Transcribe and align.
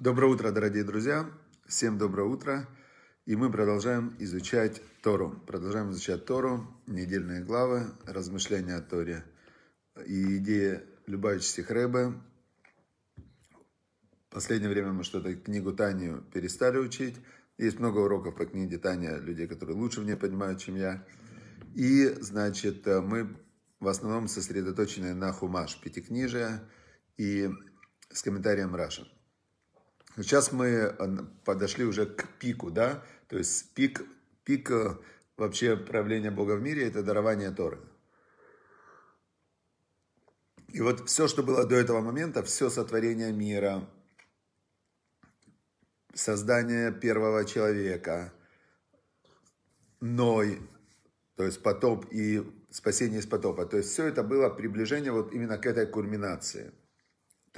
Доброе 0.00 0.32
утро, 0.32 0.52
дорогие 0.52 0.84
друзья. 0.84 1.28
Всем 1.66 1.98
доброе 1.98 2.28
утро. 2.28 2.68
И 3.26 3.34
мы 3.34 3.50
продолжаем 3.50 4.14
изучать 4.20 4.80
Тору. 5.02 5.42
Продолжаем 5.44 5.90
изучать 5.90 6.24
Тору, 6.24 6.68
недельные 6.86 7.42
главы, 7.42 7.82
размышления 8.06 8.76
о 8.76 8.80
Торе 8.80 9.24
и 10.06 10.36
идеи 10.36 10.82
Любавичских 11.06 11.68
Рэбе. 11.72 12.12
В 13.16 14.30
последнее 14.30 14.70
время 14.70 14.92
мы 14.92 15.02
что-то 15.02 15.34
книгу 15.34 15.72
Танию 15.72 16.24
перестали 16.32 16.78
учить. 16.78 17.16
Есть 17.56 17.80
много 17.80 17.98
уроков 17.98 18.36
по 18.36 18.46
книге 18.46 18.78
Таня, 18.78 19.16
людей, 19.16 19.48
которые 19.48 19.76
лучше 19.76 20.00
в 20.00 20.04
ней 20.04 20.14
понимают, 20.14 20.60
чем 20.60 20.76
я. 20.76 21.04
И, 21.74 22.06
значит, 22.20 22.86
мы 22.86 23.36
в 23.80 23.88
основном 23.88 24.28
сосредоточены 24.28 25.12
на 25.12 25.32
Хумаш, 25.32 25.80
Пятикнижия 25.80 26.62
и 27.16 27.50
с 28.12 28.22
комментарием 28.22 28.76
Раша. 28.76 29.08
Сейчас 30.22 30.50
мы 30.50 30.66
э, 30.66 31.08
подошли 31.44 31.84
уже 31.84 32.04
к 32.04 32.26
пику, 32.40 32.70
да, 32.72 33.04
то 33.28 33.38
есть 33.38 33.72
пик, 33.74 34.02
пик 34.42 34.68
э, 34.72 34.96
вообще 35.36 35.76
правления 35.76 36.32
Бога 36.32 36.56
в 36.56 36.60
мире– 36.60 36.88
это 36.88 37.04
дарование 37.04 37.52
Торы. 37.52 37.78
И 40.68 40.80
вот 40.80 41.08
все, 41.08 41.28
что 41.28 41.44
было 41.44 41.64
до 41.64 41.76
этого 41.76 42.00
момента, 42.00 42.42
все 42.42 42.68
сотворение 42.68 43.32
мира, 43.32 43.88
создание 46.14 46.90
первого 46.90 47.44
человека, 47.44 48.32
Ной, 50.00 50.60
то 51.36 51.44
есть 51.44 51.62
потоп 51.62 52.06
и 52.10 52.42
спасение 52.70 53.20
из 53.20 53.26
потопа. 53.26 53.66
То 53.66 53.76
есть 53.76 53.90
все 53.90 54.06
это 54.06 54.24
было 54.24 54.50
приближение 54.50 55.12
вот 55.12 55.32
именно 55.32 55.58
к 55.58 55.66
этой 55.66 55.86
кульминации– 55.86 56.72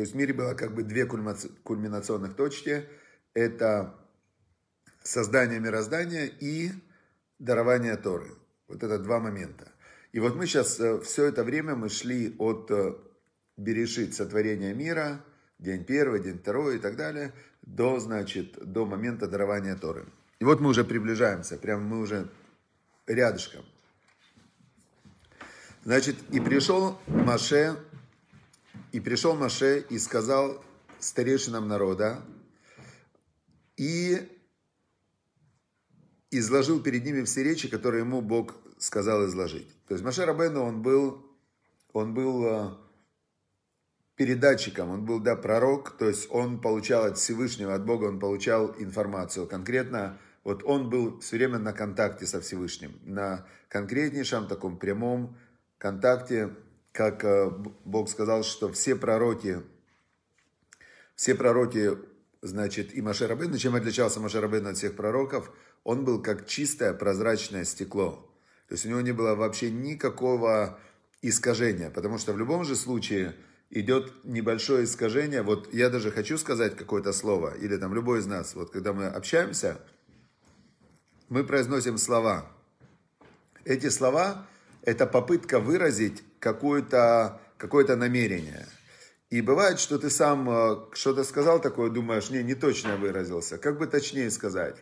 то 0.01 0.03
есть 0.03 0.15
в 0.15 0.17
мире 0.17 0.33
было 0.33 0.55
как 0.55 0.75
бы 0.75 0.83
две 0.83 1.05
кульминационных 1.05 2.35
точки. 2.35 2.87
Это 3.35 3.95
создание 5.03 5.61
мироздания 5.61 6.25
и 6.25 6.71
дарование 7.39 7.99
Торы. 7.99 8.31
Вот 8.67 8.83
это 8.83 8.99
два 8.99 9.21
момента. 9.21 9.69
И 10.13 10.19
вот 10.19 10.37
мы 10.37 10.47
сейчас 10.47 10.81
э, 10.81 11.03
все 11.03 11.27
это 11.27 11.45
время 11.45 11.75
мы 11.75 11.91
шли 11.91 12.35
от 12.39 12.71
э, 12.71 12.95
Берешит, 13.59 14.15
сотворения 14.15 14.73
мира, 14.73 15.23
день 15.59 15.85
первый, 15.85 16.23
день 16.23 16.39
второй 16.39 16.77
и 16.77 16.79
так 16.79 16.97
далее, 16.97 17.35
до, 17.61 18.01
значит, 18.01 18.53
до 18.73 18.87
момента 18.87 19.29
дарования 19.29 19.77
Торы. 19.77 20.07
И 20.39 20.45
вот 20.45 20.63
мы 20.63 20.71
уже 20.71 20.83
приближаемся, 20.83 21.59
прям 21.59 21.85
мы 21.85 22.01
уже 22.01 22.31
рядышком. 23.07 23.67
Значит, 25.85 26.17
и 26.31 26.41
пришел 26.41 26.99
Маше 27.07 27.77
и 28.93 29.01
пришел 29.01 29.35
Маше 29.35 29.85
и 29.89 29.99
сказал 29.99 30.63
старейшинам 30.99 31.69
народа, 31.69 32.23
и 33.77 34.29
изложил 36.31 36.83
перед 36.83 37.05
ними 37.05 37.23
все 37.25 37.43
речи, 37.43 37.69
которые 37.69 38.01
ему 38.01 38.21
Бог 38.21 38.57
сказал 38.79 39.27
изложить. 39.27 39.69
То 39.87 39.95
есть 39.95 40.05
Маше 40.05 40.25
Рабену, 40.25 40.63
он 40.63 40.83
был, 40.83 41.25
он 41.93 42.15
был 42.15 42.45
э, 42.45 42.71
передатчиком, 44.17 44.91
он 44.91 45.05
был, 45.05 45.21
да, 45.21 45.35
пророк, 45.37 45.97
то 45.97 46.07
есть 46.09 46.29
он 46.31 46.61
получал 46.61 47.05
от 47.05 47.19
Всевышнего, 47.19 47.75
от 47.75 47.85
Бога 47.85 48.05
он 48.05 48.21
получал 48.21 48.75
информацию. 48.79 49.47
Конкретно, 49.47 50.19
вот 50.45 50.63
он 50.65 50.91
был 50.91 51.21
все 51.21 51.37
время 51.37 51.59
на 51.59 51.73
контакте 51.73 52.27
со 52.27 52.41
Всевышним, 52.41 52.99
на 53.03 53.47
конкретнейшем 53.69 54.47
таком 54.47 54.79
прямом 54.79 55.37
контакте 55.79 56.51
как 56.93 57.25
э, 57.25 57.51
Бог 57.85 58.09
сказал, 58.09 58.43
что 58.43 58.71
все 58.73 58.97
пророки, 58.97 59.63
все 61.15 61.35
пророки, 61.35 61.99
значит, 62.43 62.95
и 62.95 63.03
Маше 63.03 63.27
Рабейну, 63.27 63.59
чем 63.59 63.75
отличался 63.75 64.21
Маше 64.21 64.41
Рабейну 64.41 64.71
от 64.71 64.77
всех 64.77 64.97
пророков, 64.97 65.53
он 65.85 66.05
был 66.05 66.23
как 66.23 66.47
чистое 66.47 66.93
прозрачное 66.93 67.65
стекло. 67.65 68.27
То 68.69 68.75
есть 68.75 68.87
у 68.87 68.89
него 68.89 69.01
не 69.01 69.13
было 69.13 69.35
вообще 69.35 69.71
никакого 69.71 70.79
искажения, 71.23 71.91
потому 71.91 72.19
что 72.19 72.33
в 72.33 72.39
любом 72.39 72.65
же 72.65 72.77
случае 72.77 73.35
идет 73.71 74.13
небольшое 74.25 74.85
искажение. 74.85 75.43
Вот 75.43 75.73
я 75.73 75.91
даже 75.91 76.11
хочу 76.11 76.39
сказать 76.39 76.77
какое-то 76.77 77.13
слово, 77.13 77.55
или 77.57 77.77
там 77.77 77.95
любой 77.95 78.21
из 78.21 78.27
нас, 78.27 78.55
вот 78.55 78.71
когда 78.71 78.93
мы 78.93 79.07
общаемся, 79.07 79.81
мы 81.29 81.45
произносим 81.45 81.99
слова. 81.99 82.51
Эти 83.65 83.89
слова– 83.89 84.47
это 84.83 85.07
попытка 85.07 85.61
выразить 85.61 86.25
какое-то 86.41 87.41
какое 87.57 87.87
намерение. 87.95 88.67
И 89.29 89.43
бывает, 89.43 89.79
что 89.79 89.99
ты 89.99 90.11
сам 90.11 90.51
э, 90.51 90.77
что-то 90.93 91.23
сказал 91.23 91.61
такое, 91.61 91.91
думаешь, 91.91 92.31
не, 92.31 92.43
не 92.43 92.55
точно 92.55 92.97
выразился. 92.97 93.59
Как 93.59 93.79
бы 93.79 93.87
точнее 93.87 94.31
сказать. 94.31 94.77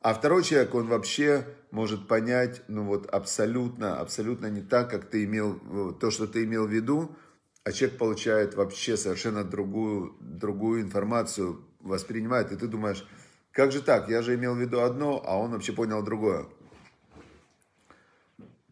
А 0.00 0.14
второй 0.14 0.44
человек, 0.44 0.74
он 0.74 0.86
вообще 0.86 1.44
может 1.72 2.06
понять, 2.06 2.62
ну 2.68 2.84
вот 2.84 3.06
абсолютно, 3.06 3.98
абсолютно 3.98 4.46
не 4.46 4.62
так, 4.62 4.90
как 4.90 5.10
ты 5.10 5.24
имел, 5.24 5.56
э, 5.56 5.92
то, 5.98 6.10
что 6.12 6.28
ты 6.28 6.44
имел 6.44 6.68
в 6.68 6.70
виду, 6.70 7.16
а 7.64 7.72
человек 7.72 7.98
получает 7.98 8.54
вообще 8.54 8.96
совершенно 8.96 9.42
другую, 9.44 10.16
другую 10.20 10.82
информацию, 10.82 11.64
воспринимает, 11.80 12.52
и 12.52 12.56
ты 12.56 12.68
думаешь, 12.68 13.06
как 13.52 13.72
же 13.72 13.82
так, 13.82 14.08
я 14.08 14.22
же 14.22 14.36
имел 14.36 14.54
в 14.54 14.60
виду 14.60 14.80
одно, 14.80 15.22
а 15.26 15.36
он 15.36 15.50
вообще 15.50 15.72
понял 15.72 16.02
другое. 16.02 16.46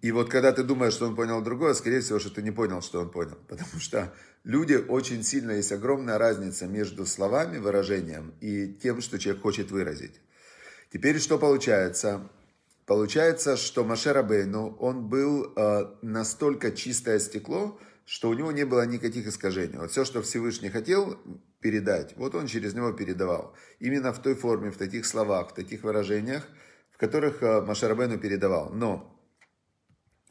И 0.00 0.12
вот 0.12 0.30
когда 0.30 0.52
ты 0.52 0.62
думаешь, 0.62 0.92
что 0.92 1.06
он 1.06 1.16
понял 1.16 1.42
другое, 1.42 1.74
скорее 1.74 2.00
всего, 2.00 2.18
что 2.18 2.30
ты 2.30 2.42
не 2.42 2.52
понял, 2.52 2.82
что 2.82 3.00
он 3.00 3.10
понял. 3.10 3.36
Потому 3.48 3.80
что 3.80 4.14
люди 4.44 4.74
очень 4.74 5.24
сильно, 5.24 5.52
есть 5.52 5.72
огромная 5.72 6.18
разница 6.18 6.66
между 6.66 7.04
словами, 7.04 7.58
выражением 7.58 8.34
и 8.40 8.68
тем, 8.68 9.00
что 9.00 9.18
человек 9.18 9.42
хочет 9.42 9.70
выразить. 9.70 10.20
Теперь 10.92 11.18
что 11.18 11.38
получается? 11.38 12.30
Получается, 12.86 13.56
что 13.56 13.84
Маше 13.84 14.12
Рабейну, 14.12 14.74
он 14.78 15.08
был 15.08 15.52
э, 15.54 15.86
настолько 16.00 16.72
чистое 16.72 17.18
стекло, 17.18 17.78
что 18.06 18.30
у 18.30 18.34
него 18.34 18.50
не 18.52 18.64
было 18.64 18.86
никаких 18.86 19.26
искажений. 19.26 19.76
Вот 19.76 19.90
все, 19.90 20.06
что 20.06 20.22
Всевышний 20.22 20.70
хотел 20.70 21.18
передать, 21.60 22.16
вот 22.16 22.34
он 22.34 22.46
через 22.46 22.72
него 22.72 22.92
передавал. 22.92 23.54
Именно 23.80 24.14
в 24.14 24.22
той 24.22 24.34
форме, 24.34 24.70
в 24.70 24.78
таких 24.78 25.04
словах, 25.04 25.50
в 25.50 25.54
таких 25.54 25.82
выражениях, 25.82 26.48
в 26.90 26.96
которых 26.96 27.42
э, 27.42 27.60
Маше 27.60 27.88
Рабейну 27.88 28.16
передавал. 28.16 28.70
Но 28.70 29.17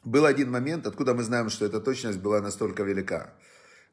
был 0.04 0.26
один 0.26 0.50
момент, 0.50 0.86
откуда 0.86 1.14
мы 1.14 1.22
знаем, 1.22 1.48
что 1.50 1.66
эта 1.66 1.80
точность 1.80 2.18
была 2.18 2.40
настолько 2.40 2.82
велика. 2.82 3.34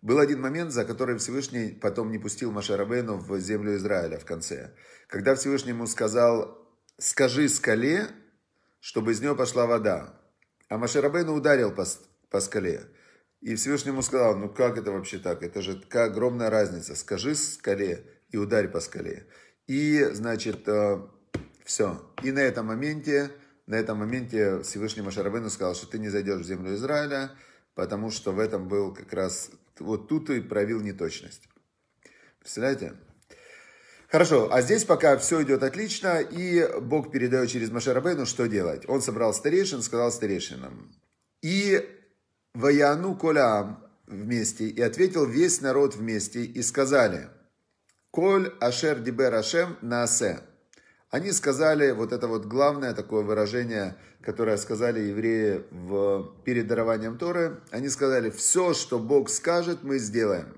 Был 0.02 0.20
один 0.20 0.40
момент, 0.40 0.72
за 0.72 0.86
который 0.86 1.18
Всевышний 1.18 1.70
потом 1.70 2.12
не 2.12 2.20
пустил 2.20 2.52
Машарабейну 2.52 3.18
в 3.18 3.40
землю 3.40 3.76
Израиля 3.76 4.20
в 4.20 4.26
конце. 4.26 4.76
Когда 5.08 5.36
Всевышний 5.36 5.72
ему 5.72 5.88
сказал, 5.88 6.64
скажи 6.98 7.50
скале, 7.50 8.08
чтобы 8.80 9.14
из 9.14 9.22
нее 9.22 9.36
пошла 9.36 9.66
вода. 9.66 10.20
А 10.70 10.78
Машарабейну 10.78 11.34
ударил 11.34 11.72
по, 11.72 11.86
по 12.30 12.40
скале. 12.40 12.84
И 13.42 13.56
Всевышний 13.56 13.92
ему 13.92 14.02
сказал, 14.02 14.36
ну 14.38 14.50
как 14.50 14.78
это 14.78 14.92
вообще 14.92 15.18
так? 15.18 15.42
Это 15.42 15.62
же 15.62 15.76
такая 15.76 16.06
огромная 16.06 16.50
разница. 16.50 16.96
Скажи 16.96 17.34
скале 17.36 18.06
и 18.30 18.38
ударь 18.38 18.68
по 18.68 18.80
скале. 18.80 19.28
И, 19.68 20.04
значит, 20.14 20.68
э, 20.68 21.00
все. 21.64 22.00
И 22.22 22.32
на 22.32 22.40
этом 22.40 22.68
моменте 22.68 23.32
на 23.68 23.76
этом 23.76 23.98
моменте 24.00 24.62
Всевышний 24.62 25.02
Машарабену 25.02 25.50
сказал, 25.50 25.76
что 25.76 25.88
ты 25.88 26.00
не 26.00 26.10
зайдешь 26.10 26.42
в 26.42 26.46
землю 26.46 26.76
Израиля, 26.76 27.32
потому 27.74 28.12
что 28.12 28.32
в 28.32 28.40
этом 28.40 28.68
был 28.68 28.94
как 28.94 29.12
раз, 29.14 29.52
вот 29.80 30.08
тут 30.08 30.30
и 30.30 30.42
проявил 30.42 30.82
неточность. 30.82 31.48
Представляете? 32.40 32.94
Хорошо, 34.08 34.54
а 34.54 34.62
здесь 34.62 34.86
пока 34.86 35.18
все 35.18 35.42
идет 35.44 35.64
отлично, 35.64 36.22
и 36.22 36.80
Бог 36.80 37.12
передает 37.12 37.50
через 37.50 37.72
Машарабену, 37.72 38.26
что 38.26 38.48
делать. 38.48 38.88
Он 38.88 39.02
собрал 39.02 39.34
старейшин, 39.34 39.82
сказал 39.82 40.12
старейшинам. 40.12 40.94
И 41.42 41.84
Ваяну 42.54 43.16
Колям 43.16 43.84
вместе, 44.06 44.68
и 44.68 44.80
ответил 44.82 45.26
весь 45.26 45.60
народ 45.62 45.96
вместе, 45.96 46.44
и 46.44 46.62
сказали, 46.62 47.30
Коль 48.12 48.54
Ашер 48.62 49.00
Дибер 49.00 49.34
Ашем 49.34 49.78
Наасе. 49.82 50.40
Они 51.16 51.32
сказали 51.32 51.92
вот 51.92 52.12
это 52.12 52.28
вот 52.28 52.46
главное 52.46 52.94
такое 52.94 53.24
выражение, 53.24 53.96
которое 54.22 54.58
сказали 54.58 55.00
евреи 55.00 55.64
в, 55.72 56.34
перед 56.44 56.68
дарованием 56.68 57.18
Торы. 57.18 57.62
Они 57.72 57.88
сказали, 57.88 58.30
все, 58.30 58.74
что 58.74 59.00
Бог 59.00 59.30
скажет, 59.30 59.82
мы 59.82 59.98
сделаем. 59.98 60.58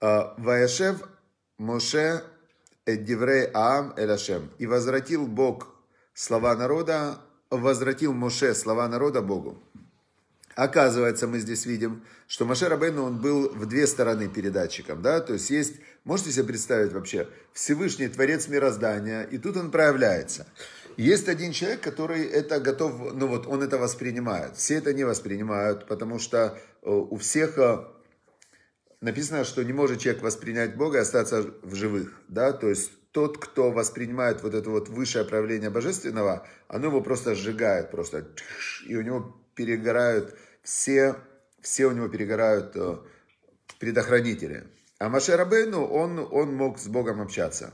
А, 0.00 0.36
Ваяшев 0.38 1.02
Моше 1.58 2.22
Эддиврей 2.86 3.50
Аам 3.54 3.92
Элашем. 3.96 4.52
И 4.58 4.68
возвратил 4.68 5.26
Бог 5.26 5.66
слова 6.14 6.54
народа, 6.54 7.18
возвратил 7.50 8.12
Моше 8.12 8.54
слова 8.54 8.86
народа 8.86 9.20
Богу. 9.20 9.60
Оказывается, 10.58 11.28
мы 11.28 11.38
здесь 11.38 11.66
видим, 11.66 12.02
что 12.26 12.44
Маше 12.44 12.68
Рабейну, 12.68 13.04
он 13.04 13.20
был 13.20 13.48
в 13.48 13.66
две 13.66 13.86
стороны 13.86 14.26
передатчиком, 14.26 15.00
да, 15.02 15.20
то 15.20 15.34
есть 15.34 15.50
есть, 15.50 15.76
можете 16.02 16.32
себе 16.32 16.46
представить 16.46 16.92
вообще, 16.92 17.28
Всевышний 17.52 18.08
Творец 18.08 18.48
мироздания, 18.48 19.22
и 19.22 19.38
тут 19.38 19.56
он 19.56 19.70
проявляется. 19.70 20.48
Есть 20.96 21.28
один 21.28 21.52
человек, 21.52 21.80
который 21.80 22.24
это 22.26 22.58
готов, 22.58 23.14
ну 23.14 23.28
вот 23.28 23.46
он 23.46 23.62
это 23.62 23.78
воспринимает. 23.78 24.56
Все 24.56 24.78
это 24.78 24.92
не 24.92 25.04
воспринимают, 25.04 25.86
потому 25.86 26.18
что 26.18 26.58
э, 26.82 26.90
у 26.90 27.16
всех, 27.18 27.56
э, 27.56 27.84
написано, 29.00 29.44
что 29.44 29.62
не 29.62 29.72
может 29.72 30.00
человек 30.00 30.24
воспринять 30.24 30.74
Бога 30.74 30.98
и 30.98 31.02
остаться 31.02 31.54
в 31.62 31.76
живых, 31.76 32.20
да, 32.26 32.52
то 32.52 32.68
есть 32.68 32.90
тот, 33.12 33.38
кто 33.38 33.70
воспринимает 33.70 34.42
вот 34.42 34.54
это 34.54 34.68
вот 34.70 34.88
высшее 34.88 35.24
правление 35.24 35.70
божественного, 35.70 36.48
оно 36.66 36.88
его 36.88 37.00
просто 37.00 37.36
сжигает, 37.36 37.92
просто, 37.92 38.26
и 38.84 38.96
у 38.96 39.02
него 39.02 39.40
перегорают 39.54 40.36
все, 40.62 41.16
все 41.60 41.86
у 41.86 41.92
него 41.92 42.08
перегорают 42.08 42.76
э, 42.76 42.98
предохранители. 43.78 44.66
А 44.98 45.08
Маше 45.08 45.36
Рабейну, 45.36 45.84
он, 45.84 46.18
он 46.18 46.54
мог 46.54 46.78
с 46.78 46.88
Богом 46.88 47.20
общаться. 47.20 47.72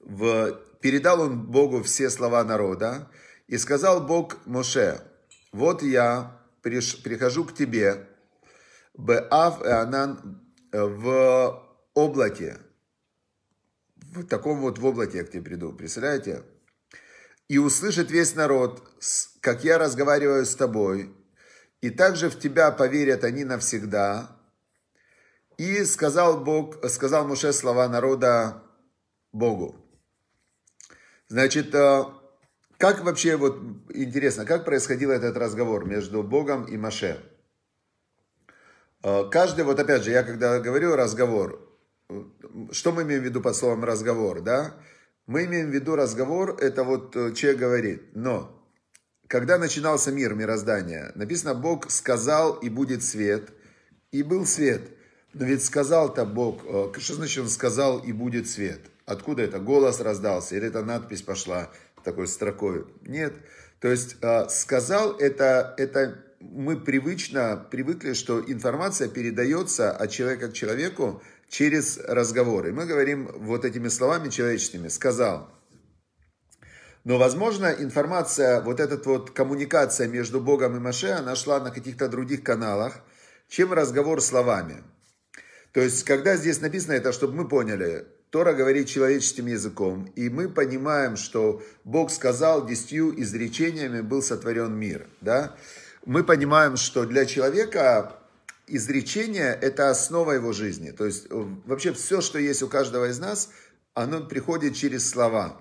В, 0.00 0.52
передал 0.80 1.20
он 1.20 1.46
Богу 1.46 1.82
все 1.82 2.10
слова 2.10 2.44
народа, 2.44 3.10
и 3.46 3.58
сказал 3.58 4.06
Бог 4.06 4.38
Моше, 4.46 5.00
вот 5.52 5.82
я 5.82 6.40
приш, 6.62 7.02
прихожу 7.02 7.44
к 7.44 7.54
тебе, 7.54 8.08
Беав 8.96 9.62
и 9.62 9.68
Анан 9.68 10.40
э, 10.72 10.82
в 10.82 11.62
облаке, 11.94 12.58
в 13.96 14.24
таком 14.24 14.60
вот 14.60 14.78
в 14.78 14.86
облаке 14.86 15.18
я 15.18 15.24
к 15.24 15.30
тебе 15.30 15.42
приду, 15.42 15.72
представляете? 15.72 16.42
И 17.48 17.58
услышит 17.58 18.10
весь 18.10 18.34
народ, 18.34 18.88
как 19.40 19.64
я 19.64 19.78
разговариваю 19.78 20.46
с 20.46 20.54
тобой, 20.54 21.14
и 21.84 21.90
также 21.90 22.30
в 22.30 22.38
тебя 22.38 22.70
поверят 22.70 23.24
они 23.24 23.44
навсегда. 23.44 24.30
И 25.58 25.84
сказал 25.84 26.42
Бог, 26.42 26.82
сказал 26.88 27.28
Муше 27.28 27.52
слова 27.52 27.86
народа 27.90 28.62
Богу. 29.32 29.76
Значит, 31.28 31.74
э, 31.74 32.04
как 32.78 33.04
вообще, 33.04 33.36
вот 33.36 33.58
интересно, 33.90 34.46
как 34.46 34.64
происходил 34.64 35.10
этот 35.10 35.36
разговор 35.36 35.84
между 35.84 36.22
Богом 36.22 36.64
и 36.64 36.78
Маше? 36.78 37.20
Э, 39.02 39.28
каждый, 39.30 39.66
вот 39.66 39.78
опять 39.78 40.04
же, 40.04 40.10
я 40.10 40.22
когда 40.22 40.60
говорю 40.60 40.96
разговор, 40.96 41.70
что 42.72 42.92
мы 42.92 43.02
имеем 43.02 43.20
в 43.20 43.24
виду 43.26 43.42
под 43.42 43.56
словом 43.56 43.84
разговор, 43.84 44.40
да? 44.40 44.74
Мы 45.26 45.44
имеем 45.44 45.66
в 45.68 45.74
виду 45.74 45.96
разговор, 45.96 46.56
это 46.62 46.82
вот 46.82 47.14
э, 47.14 47.34
человек 47.34 47.60
говорит, 47.60 48.02
но 48.14 48.63
когда 49.28 49.58
начинался 49.58 50.12
мир, 50.12 50.34
мироздания, 50.34 51.12
написано, 51.14 51.54
Бог 51.54 51.90
сказал, 51.90 52.54
и 52.54 52.68
будет 52.68 53.02
свет, 53.02 53.50
и 54.12 54.22
был 54.22 54.46
свет. 54.46 54.82
Но 55.32 55.44
ведь 55.44 55.64
сказал-то 55.64 56.24
Бог, 56.24 56.62
э, 56.64 56.92
что 56.98 57.14
значит 57.14 57.42
он 57.42 57.48
сказал, 57.48 57.98
и 57.98 58.12
будет 58.12 58.48
свет? 58.48 58.80
Откуда 59.06 59.42
это? 59.42 59.58
Голос 59.58 60.00
раздался, 60.00 60.56
или 60.56 60.68
это 60.68 60.84
надпись 60.84 61.22
пошла 61.22 61.70
такой 62.04 62.28
строкой? 62.28 62.84
Нет. 63.02 63.34
То 63.80 63.88
есть 63.88 64.16
э, 64.20 64.48
сказал, 64.48 65.16
это, 65.18 65.74
это 65.78 66.22
мы 66.40 66.76
привычно 66.76 67.66
привыкли, 67.70 68.12
что 68.12 68.40
информация 68.40 69.08
передается 69.08 69.90
от 69.90 70.10
человека 70.10 70.48
к 70.48 70.52
человеку 70.52 71.22
через 71.48 71.98
разговоры. 71.98 72.72
Мы 72.72 72.86
говорим 72.86 73.30
вот 73.38 73.64
этими 73.64 73.88
словами 73.88 74.28
человеческими, 74.28 74.88
сказал. 74.88 75.50
Но, 77.04 77.18
возможно, 77.18 77.66
информация, 77.66 78.62
вот 78.62 78.80
эта 78.80 78.96
вот 79.08 79.30
коммуникация 79.30 80.08
между 80.08 80.40
Богом 80.40 80.76
и 80.76 80.80
Маше, 80.80 81.10
она 81.10 81.36
шла 81.36 81.60
на 81.60 81.70
каких-то 81.70 82.08
других 82.08 82.42
каналах, 82.42 83.00
чем 83.48 83.74
разговор 83.74 84.22
словами. 84.22 84.82
То 85.72 85.80
есть, 85.80 86.04
когда 86.04 86.36
здесь 86.36 86.62
написано 86.62 86.94
это, 86.94 87.12
чтобы 87.12 87.34
мы 87.34 87.48
поняли, 87.48 88.06
Тора 88.30 88.54
говорит 88.54 88.88
человеческим 88.88 89.46
языком, 89.46 90.06
и 90.16 90.30
мы 90.30 90.48
понимаем, 90.48 91.16
что 91.16 91.62
Бог 91.84 92.10
сказал, 92.10 92.66
десятью 92.66 93.20
изречениями 93.20 94.00
был 94.00 94.22
сотворен 94.22 94.74
мир. 94.74 95.06
Да? 95.20 95.56
Мы 96.06 96.24
понимаем, 96.24 96.76
что 96.76 97.04
для 97.04 97.26
человека 97.26 98.18
изречение– 98.66 99.56
это 99.60 99.90
основа 99.90 100.32
его 100.32 100.52
жизни. 100.52 100.90
То 100.90 101.04
есть 101.04 101.26
вообще 101.30 101.92
все, 101.92 102.22
что 102.22 102.38
есть 102.38 102.62
у 102.62 102.68
каждого 102.68 103.10
из 103.10 103.18
нас, 103.18 103.50
оно 103.92 104.24
приходит 104.24 104.74
через 104.74 105.08
слова. 105.08 105.60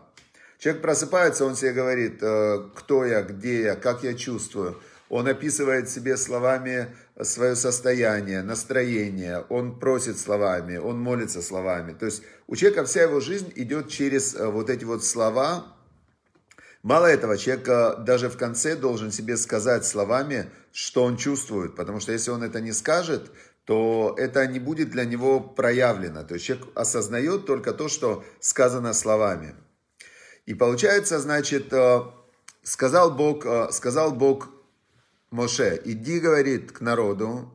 Человек 0.63 0.81
просыпается, 0.81 1.43
он 1.43 1.57
себе 1.57 1.73
говорит, 1.73 2.19
э, 2.21 2.69
кто 2.73 3.03
я, 3.03 3.21
где 3.21 3.63
я, 3.63 3.75
как 3.75 4.01
я 4.01 4.13
чувствую. 4.13 4.79
Он 5.09 5.27
описывает 5.27 5.89
себе 5.89 6.15
словами 6.15 6.87
свое 7.21 7.57
состояние, 7.57 8.43
настроение, 8.43 9.43
он 9.49 9.77
просит 9.77 10.17
словами, 10.17 10.77
он 10.77 11.01
молится 11.01 11.41
словами. 11.41 11.91
То 11.91 12.05
есть 12.05 12.23
у 12.47 12.55
человека 12.55 12.85
вся 12.85 13.01
его 13.01 13.19
жизнь 13.19 13.51
идет 13.57 13.89
через 13.89 14.35
э, 14.35 14.47
вот 14.47 14.69
эти 14.69 14.85
вот 14.85 15.03
слова, 15.03 15.67
Мало 16.81 17.07
этого, 17.07 17.37
человек 17.37 18.03
даже 18.05 18.29
в 18.29 18.37
конце 18.37 18.75
должен 18.75 19.11
себе 19.11 19.37
сказать 19.37 19.85
словами, 19.85 20.49
что 20.73 21.03
он 21.03 21.15
чувствует, 21.17 21.75
потому 21.75 21.99
что 22.01 22.11
если 22.11 22.31
он 22.31 22.43
это 22.43 22.59
не 22.59 22.73
скажет, 22.73 23.31
то 23.65 24.15
это 24.17 24.45
не 24.47 24.59
будет 24.59 24.91
для 24.91 25.03
него 25.05 25.41
проявлено. 25.41 26.23
То 26.23 26.35
есть 26.35 26.45
человек 26.45 26.67
осознает 26.75 27.45
только 27.45 27.71
то, 27.71 27.87
что 27.87 28.25
сказано 28.41 28.93
словами. 28.93 29.55
И 30.45 30.53
получается, 30.53 31.19
значит, 31.19 31.71
э, 31.71 32.01
сказал 32.63 33.11
Бог, 33.11 33.45
э, 33.45 33.71
сказал 33.71 34.11
Бог 34.11 34.49
Моше, 35.31 35.81
иди, 35.85 36.19
говорит, 36.19 36.71
к 36.71 36.81
народу, 36.81 37.53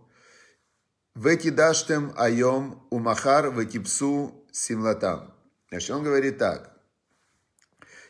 в 1.15 1.27
эти 1.27 1.51
даштем 1.51 2.13
айом 2.17 2.87
умахар 2.91 3.51
в 3.51 3.63
экипсу 3.63 4.47
симлатам. 4.53 5.35
Значит, 5.69 5.91
он 5.91 6.03
говорит 6.03 6.39
так, 6.39 6.77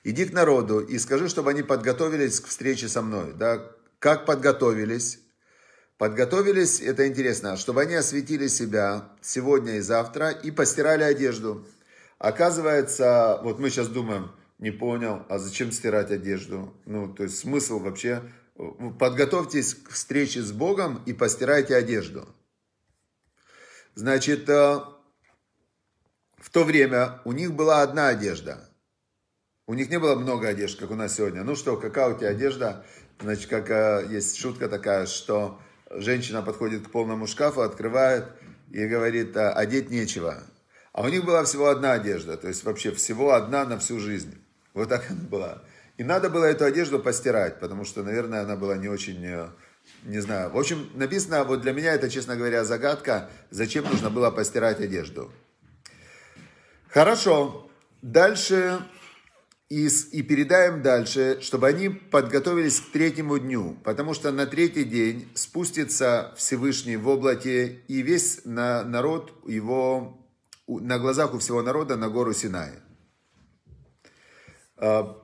иди 0.04 0.24
к 0.26 0.32
народу 0.32 0.80
и 0.80 0.98
скажи, 0.98 1.28
чтобы 1.28 1.50
они 1.50 1.62
подготовились 1.62 2.40
к 2.40 2.46
встрече 2.46 2.88
со 2.88 3.02
мной. 3.02 3.32
Да? 3.34 3.62
Как 3.98 4.26
подготовились? 4.26 5.20
Подготовились, 5.96 6.80
это 6.80 7.08
интересно, 7.08 7.56
чтобы 7.56 7.82
они 7.82 7.94
осветили 7.94 8.46
себя 8.46 9.08
сегодня 9.20 9.78
и 9.78 9.80
завтра 9.80 10.30
и 10.30 10.52
постирали 10.52 11.02
одежду. 11.02 11.66
Оказывается, 12.18 13.40
вот 13.42 13.58
мы 13.58 13.70
сейчас 13.70 13.88
думаем, 13.88 14.30
не 14.58 14.70
понял, 14.70 15.24
а 15.28 15.38
зачем 15.38 15.72
стирать 15.72 16.10
одежду? 16.10 16.74
Ну, 16.84 17.12
то 17.12 17.22
есть 17.22 17.38
смысл 17.38 17.78
вообще, 17.78 18.22
подготовьтесь 18.98 19.74
к 19.74 19.90
встрече 19.90 20.42
с 20.42 20.52
Богом 20.52 21.02
и 21.06 21.12
постирайте 21.12 21.76
одежду. 21.76 22.28
Значит, 23.94 24.48
э, 24.48 24.80
в 26.36 26.50
то 26.50 26.64
время 26.64 27.20
у 27.24 27.32
них 27.32 27.54
была 27.54 27.82
одна 27.82 28.08
одежда. 28.08 28.68
У 29.66 29.74
них 29.74 29.90
не 29.90 29.98
было 29.98 30.14
много 30.14 30.48
одежды, 30.48 30.80
как 30.80 30.90
у 30.90 30.94
нас 30.94 31.14
сегодня. 31.16 31.44
Ну 31.44 31.54
что, 31.54 31.76
какая 31.76 32.14
у 32.14 32.18
тебя 32.18 32.28
одежда? 32.28 32.84
Значит, 33.20 33.48
как 33.48 33.70
э, 33.70 34.06
есть 34.10 34.36
шутка 34.36 34.68
такая, 34.68 35.06
что 35.06 35.60
женщина 35.90 36.42
подходит 36.42 36.86
к 36.86 36.90
полному 36.90 37.26
шкафу, 37.26 37.60
открывает 37.60 38.26
и 38.70 38.86
говорит, 38.86 39.36
«А, 39.36 39.52
одеть 39.52 39.90
нечего. 39.90 40.42
А 40.92 41.02
у 41.02 41.08
них 41.08 41.24
была 41.24 41.44
всего 41.44 41.68
одна 41.68 41.92
одежда, 41.92 42.36
то 42.36 42.48
есть 42.48 42.64
вообще 42.64 42.92
всего 42.92 43.32
одна 43.32 43.64
на 43.64 43.78
всю 43.78 44.00
жизнь. 44.00 44.36
Вот 44.78 44.88
так 44.90 45.10
она 45.10 45.20
была. 45.28 45.62
И 45.96 46.04
надо 46.04 46.30
было 46.30 46.44
эту 46.44 46.64
одежду 46.64 47.00
постирать, 47.00 47.58
потому 47.58 47.84
что, 47.84 48.04
наверное, 48.04 48.42
она 48.42 48.54
была 48.54 48.76
не 48.76 48.86
очень, 48.86 49.24
э, 49.24 49.48
не 50.04 50.20
знаю. 50.20 50.50
В 50.50 50.56
общем, 50.56 50.88
написано, 50.94 51.42
вот 51.42 51.62
для 51.62 51.72
меня 51.72 51.94
это, 51.94 52.08
честно 52.08 52.36
говоря, 52.36 52.64
загадка, 52.64 53.28
зачем 53.50 53.84
нужно 53.86 54.08
было 54.08 54.30
постирать 54.30 54.80
одежду. 54.80 55.32
Хорошо. 56.90 57.68
Дальше 58.02 58.78
и, 59.68 59.88
и 60.12 60.22
передаем 60.22 60.80
дальше, 60.80 61.40
чтобы 61.40 61.66
они 61.66 61.88
подготовились 61.88 62.78
к 62.78 62.92
третьему 62.92 63.40
дню, 63.40 63.76
потому 63.82 64.14
что 64.14 64.30
на 64.30 64.46
третий 64.46 64.84
день 64.84 65.28
спустится 65.34 66.32
Всевышний 66.36 66.96
в 66.96 67.08
облаке, 67.08 67.80
и 67.88 68.02
весь 68.02 68.42
на, 68.44 68.84
народ 68.84 69.32
его, 69.44 70.24
на 70.68 71.00
глазах 71.00 71.34
у 71.34 71.40
всего 71.40 71.62
народа 71.62 71.96
на 71.96 72.08
гору 72.08 72.32
Синай. 72.32 72.70
А, 74.78 75.22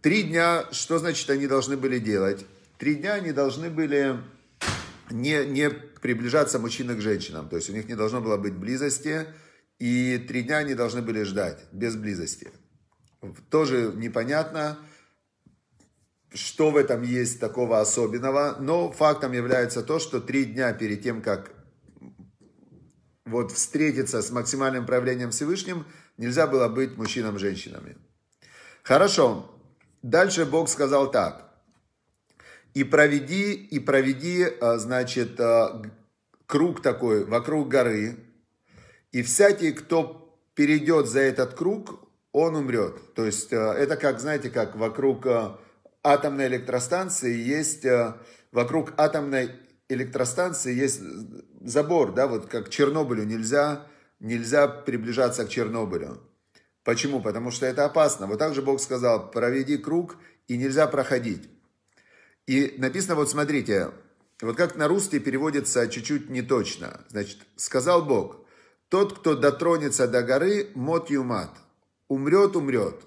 три 0.00 0.22
дня, 0.24 0.66
что 0.72 0.98
значит 0.98 1.28
они 1.30 1.46
должны 1.46 1.76
были 1.76 1.98
делать? 1.98 2.46
Три 2.78 2.94
дня 2.94 3.14
они 3.14 3.32
должны 3.32 3.70
были 3.70 4.16
не, 5.10 5.44
не 5.46 5.70
приближаться 5.70 6.58
мужчины 6.58 6.96
к 6.96 7.00
женщинам, 7.00 7.48
то 7.48 7.56
есть 7.56 7.70
у 7.70 7.72
них 7.72 7.86
не 7.86 7.94
должно 7.94 8.20
было 8.20 8.36
быть 8.36 8.54
близости, 8.54 9.26
и 9.78 10.18
три 10.26 10.42
дня 10.42 10.58
они 10.58 10.74
должны 10.74 11.02
были 11.02 11.22
ждать 11.22 11.58
без 11.72 11.96
близости 11.96 12.50
тоже 13.50 13.92
непонятно, 13.94 14.78
что 16.32 16.70
в 16.70 16.76
этом 16.76 17.02
есть 17.02 17.40
такого 17.40 17.80
особенного, 17.80 18.56
но 18.60 18.90
фактом 18.92 19.32
является 19.32 19.82
то, 19.82 19.98
что 19.98 20.20
три 20.20 20.44
дня 20.44 20.72
перед 20.72 21.02
тем, 21.02 21.22
как 21.22 21.52
вот 23.24 23.52
встретиться 23.52 24.22
с 24.22 24.30
максимальным 24.30 24.86
правлением 24.86 25.30
Всевышним, 25.30 25.86
нельзя 26.16 26.46
было 26.46 26.68
быть 26.68 26.96
мужчинам-женщинами. 26.96 27.96
Хорошо. 28.86 29.50
Дальше 30.02 30.44
Бог 30.44 30.68
сказал 30.68 31.10
так. 31.10 31.50
И 32.72 32.84
проведи, 32.84 33.52
и 33.52 33.80
проведи, 33.80 34.44
а, 34.60 34.78
значит, 34.78 35.40
а, 35.40 35.82
круг 36.46 36.82
такой 36.82 37.24
вокруг 37.24 37.66
горы. 37.66 38.16
И 39.10 39.22
всякий, 39.22 39.72
кто 39.72 40.38
перейдет 40.54 41.08
за 41.08 41.18
этот 41.18 41.54
круг, 41.54 41.98
он 42.30 42.54
умрет. 42.54 43.14
То 43.14 43.24
есть 43.24 43.52
э, 43.52 43.56
это 43.56 43.96
как, 43.96 44.20
знаете, 44.20 44.50
как 44.50 44.76
вокруг 44.76 45.26
э, 45.26 45.56
атомной 46.04 46.46
электростанции 46.46 47.34
есть, 47.34 47.84
э, 47.84 48.14
вокруг 48.52 48.92
атомной 48.98 49.50
электростанции 49.88 50.72
есть 50.74 51.00
забор, 51.60 52.12
да, 52.12 52.26
вот 52.26 52.46
как 52.46 52.68
Чернобылю 52.68 53.24
нельзя, 53.24 53.86
нельзя 54.20 54.68
приближаться 54.68 55.44
к 55.44 55.48
Чернобылю. 55.48 56.20
Почему? 56.86 57.20
Потому 57.20 57.50
что 57.50 57.66
это 57.66 57.84
опасно. 57.84 58.28
Вот 58.28 58.38
так 58.38 58.54
же 58.54 58.62
Бог 58.62 58.80
сказал, 58.80 59.32
проведи 59.32 59.76
круг 59.76 60.16
и 60.46 60.56
нельзя 60.56 60.86
проходить. 60.86 61.50
И 62.46 62.76
написано, 62.78 63.16
вот 63.16 63.28
смотрите, 63.28 63.90
вот 64.40 64.56
как 64.56 64.76
на 64.76 64.86
русский 64.86 65.18
переводится 65.18 65.88
чуть-чуть 65.88 66.30
не 66.30 66.42
точно. 66.42 67.00
Значит, 67.08 67.38
сказал 67.56 68.04
Бог, 68.04 68.46
тот, 68.88 69.18
кто 69.18 69.34
дотронется 69.34 70.06
до 70.06 70.22
горы, 70.22 70.70
мот 70.76 71.10
юмат, 71.10 71.50
умрет, 72.06 72.54
умрет. 72.54 73.00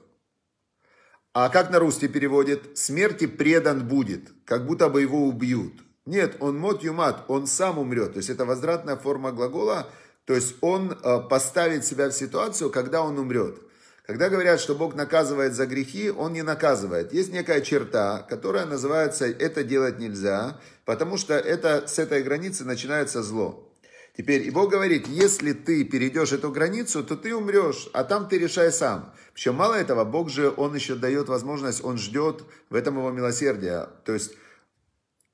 А 1.32 1.48
как 1.48 1.72
на 1.72 1.80
русский 1.80 2.10
переводит? 2.10 2.78
Смерти 2.78 3.28
предан 3.28 3.88
будет, 3.88 4.30
как 4.44 4.66
будто 4.66 4.90
бы 4.90 5.02
его 5.02 5.26
убьют. 5.26 5.82
Нет, 6.06 6.36
он 6.42 6.60
мот 6.60 6.84
юмат, 6.84 7.24
он 7.30 7.48
сам 7.48 7.80
умрет. 7.80 8.12
То 8.12 8.18
есть 8.18 8.30
это 8.30 8.44
возвратная 8.44 8.98
форма 8.98 9.32
глагола, 9.32 9.90
то 10.26 10.34
есть 10.34 10.58
он 10.60 10.92
э, 10.92 11.22
поставит 11.30 11.86
себя 11.86 12.10
в 12.10 12.12
ситуацию, 12.12 12.72
когда 12.72 13.04
он 13.04 13.18
умрет. 13.18 13.69
Когда 14.10 14.28
говорят, 14.30 14.60
что 14.60 14.74
Бог 14.74 14.96
наказывает 14.96 15.54
за 15.54 15.68
грехи, 15.68 16.10
Он 16.10 16.34
не 16.34 16.42
наказывает. 16.42 17.14
Есть 17.14 17.32
некая 17.32 17.62
черта, 17.62 18.26
которая 18.28 18.66
называется 18.66 19.28
«это 19.28 19.64
делать 19.64 20.00
нельзя», 20.00 20.60
потому 20.84 21.16
что 21.16 21.36
это, 21.36 21.88
с 21.88 22.00
этой 22.00 22.24
границы 22.24 22.66
начинается 22.66 23.22
зло. 23.22 23.72
Теперь, 24.18 24.48
и 24.48 24.50
Бог 24.50 24.72
говорит, 24.72 25.08
если 25.08 25.54
ты 25.54 25.84
перейдешь 25.84 26.32
эту 26.32 26.50
границу, 26.50 27.04
то 27.04 27.16
ты 27.16 27.36
умрешь, 27.36 27.88
а 27.94 28.04
там 28.04 28.28
ты 28.28 28.40
решай 28.40 28.72
сам. 28.72 29.14
Причем 29.36 29.54
мало 29.54 29.76
этого, 29.76 30.06
Бог 30.06 30.32
же, 30.32 30.52
Он 30.58 30.74
еще 30.74 30.96
дает 30.96 31.30
возможность, 31.30 31.84
Он 31.84 32.00
ждет 32.00 32.46
в 32.72 32.74
этом 32.74 32.98
его 32.98 33.12
милосердия. 33.12 33.90
То 34.06 34.14
есть, 34.16 34.32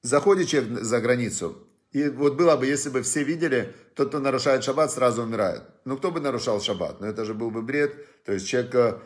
заходит 0.01 0.49
человек 0.49 0.81
за 0.81 0.99
границу, 0.99 1.64
и 1.95 2.09
вот 2.09 2.35
было 2.35 2.57
бы, 2.57 2.65
если 2.65 2.89
бы 2.89 3.03
все 3.03 3.23
видели, 3.23 3.73
тот, 3.95 4.09
кто 4.09 4.19
нарушает 4.19 4.65
шаббат, 4.65 4.91
сразу 4.91 5.23
умирает. 5.23 5.61
Ну, 5.85 5.95
кто 5.95 6.11
бы 6.11 6.19
нарушал 6.19 6.59
шаббат? 6.59 6.99
Ну, 6.99 7.07
это 7.07 7.23
же 7.23 7.33
был 7.33 7.51
бы 7.51 7.61
бред. 7.61 8.25
То 8.25 8.33
есть, 8.33 8.49
человек, 8.49 8.75
э, 8.75 8.99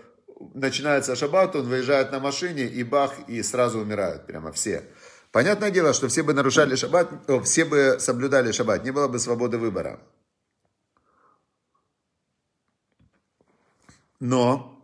начинается 0.55 1.15
шаббат, 1.15 1.55
он 1.55 1.67
выезжает 1.67 2.11
на 2.11 2.19
машине, 2.19 2.63
и 2.63 2.83
бах, 2.83 3.13
и 3.27 3.43
сразу 3.43 3.77
умирают 3.77 4.25
прямо 4.25 4.51
все. 4.51 4.85
Понятное 5.31 5.69
дело, 5.69 5.93
что 5.93 6.07
все 6.07 6.23
бы 6.23 6.33
нарушали 6.33 6.73
шаббат, 6.73 7.11
все 7.43 7.63
бы 7.63 7.97
соблюдали 7.99 8.51
шаббат, 8.51 8.83
не 8.83 8.89
было 8.89 9.07
бы 9.07 9.19
свободы 9.19 9.59
выбора. 9.59 9.99
Но 14.19 14.78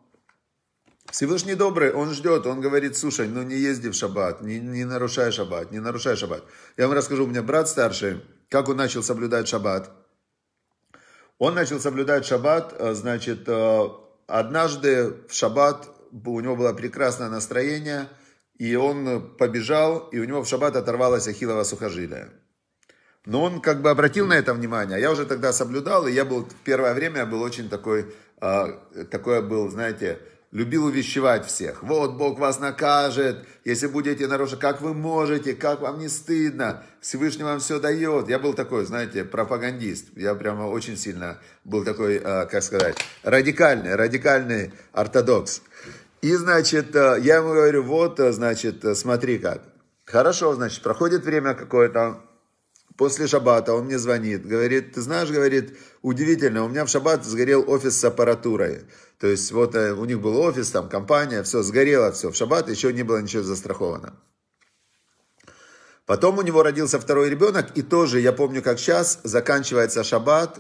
Всевышний 1.16 1.56
добрый, 1.56 1.94
он 1.94 2.12
ждет, 2.12 2.46
он 2.46 2.60
говорит, 2.60 2.98
слушай, 2.98 3.30
ну 3.30 3.42
не 3.42 3.56
езди 3.56 3.88
в 3.88 3.94
шаббат, 3.94 4.42
не, 4.42 4.60
не 4.60 4.84
нарушай 4.84 5.32
шаббат, 5.32 5.72
не 5.72 5.80
нарушай 5.80 6.18
шаббат. 6.18 6.44
Я 6.76 6.88
вам 6.88 6.98
расскажу, 6.98 7.24
у 7.24 7.28
меня 7.28 7.42
брат 7.42 7.70
старший, 7.70 8.22
как 8.50 8.68
он 8.68 8.76
начал 8.76 9.02
соблюдать 9.02 9.48
шаббат. 9.48 9.90
Он 11.38 11.56
начал 11.56 11.80
соблюдать 11.80 12.26
шаббат, 12.26 12.76
э, 12.78 12.94
значит, 12.96 13.48
э, 13.48 13.90
однажды 14.28 15.14
в 15.30 15.34
шаббат 15.34 15.88
у 16.12 16.40
него 16.42 16.58
было 16.58 16.74
прекрасное 16.74 17.30
настроение, 17.30 18.10
и 18.60 18.76
он 18.76 19.38
побежал, 19.38 20.10
и 20.12 20.20
у 20.20 20.26
него 20.26 20.44
в 20.44 20.50
шаббат 20.50 20.76
оторвалось 20.76 21.30
ахиллово 21.30 21.64
сухожилие. 21.64 22.30
Но 23.26 23.42
он 23.42 23.62
как 23.62 23.82
бы 23.82 23.90
обратил 23.90 24.28
на 24.28 24.34
это 24.34 24.54
внимание. 24.54 25.00
Я 25.00 25.14
уже 25.14 25.26
тогда 25.26 25.54
соблюдал, 25.54 26.08
и 26.08 26.12
я 26.12 26.26
был 26.26 26.44
в 26.44 26.56
первое 26.66 26.94
время 26.94 27.20
я 27.20 27.26
был 27.26 27.42
очень 27.42 27.70
такой, 27.70 28.14
э, 28.42 29.06
такой 29.10 29.42
был, 29.42 29.70
знаете, 29.70 30.20
любил 30.56 30.86
увещевать 30.86 31.46
всех. 31.46 31.84
Вот 31.84 32.14
Бог 32.14 32.40
вас 32.40 32.62
накажет, 32.62 33.46
если 33.66 33.88
будете 33.88 34.26
нарушать, 34.26 34.62
как 34.62 34.80
вы 34.80 34.94
можете, 34.94 35.54
как 35.54 35.82
вам 35.82 36.00
не 36.00 36.08
стыдно, 36.08 36.82
Всевышний 37.02 37.44
вам 37.44 37.60
все 37.60 37.78
дает. 37.78 38.30
Я 38.30 38.40
был 38.40 38.54
такой, 38.54 38.86
знаете, 38.86 39.26
пропагандист. 39.26 40.06
Я 40.16 40.34
прямо 40.34 40.64
очень 40.64 40.96
сильно 40.96 41.40
был 41.66 41.84
такой, 41.84 42.22
а, 42.24 42.46
как 42.46 42.64
сказать, 42.64 42.96
радикальный, 43.24 43.96
радикальный 43.96 44.72
ортодокс. 44.94 45.62
И, 46.22 46.34
значит, 46.36 46.96
а, 46.96 47.18
я 47.18 47.36
ему 47.36 47.50
говорю, 47.50 47.84
вот, 47.84 48.22
а, 48.22 48.32
значит, 48.32 48.86
смотри 48.98 49.40
как. 49.40 49.62
Хорошо, 50.06 50.56
значит, 50.56 50.82
проходит 50.82 51.26
время 51.26 51.54
какое-то, 51.54 52.22
после 52.98 53.28
шаббата 53.28 53.74
он 53.74 53.86
мне 53.86 54.00
звонит, 54.00 54.46
говорит, 54.46 54.94
ты 54.94 55.02
знаешь, 55.02 55.30
говорит, 55.30 55.78
удивительно, 56.02 56.64
у 56.64 56.70
меня 56.70 56.86
в 56.86 56.90
шаббат 56.90 57.26
сгорел 57.26 57.70
офис 57.70 58.00
с 58.00 58.04
аппаратурой. 58.04 58.84
То 59.20 59.28
есть 59.28 59.52
вот 59.52 59.76
э, 59.76 59.94
у 59.94 60.06
них 60.06 60.22
был 60.22 60.38
офис, 60.38 60.72
там 60.72 60.90
компания, 60.90 61.44
все 61.44 61.62
сгорело, 61.64 62.12
все. 62.12 62.32
В 62.32 62.36
шаббат 62.36 62.70
еще 62.70 62.92
не 62.94 63.04
было 63.04 63.22
ничего 63.22 63.44
застраховано. 63.44 64.14
Потом 66.06 66.38
у 66.38 66.42
него 66.42 66.62
родился 66.62 67.00
второй 67.00 67.30
ребенок, 67.30 67.76
и 67.76 67.82
тоже, 67.82 68.20
я 68.20 68.32
помню, 68.32 68.62
как 68.62 68.78
сейчас, 68.78 69.20
заканчивается 69.24 70.04
шаббат, 70.04 70.60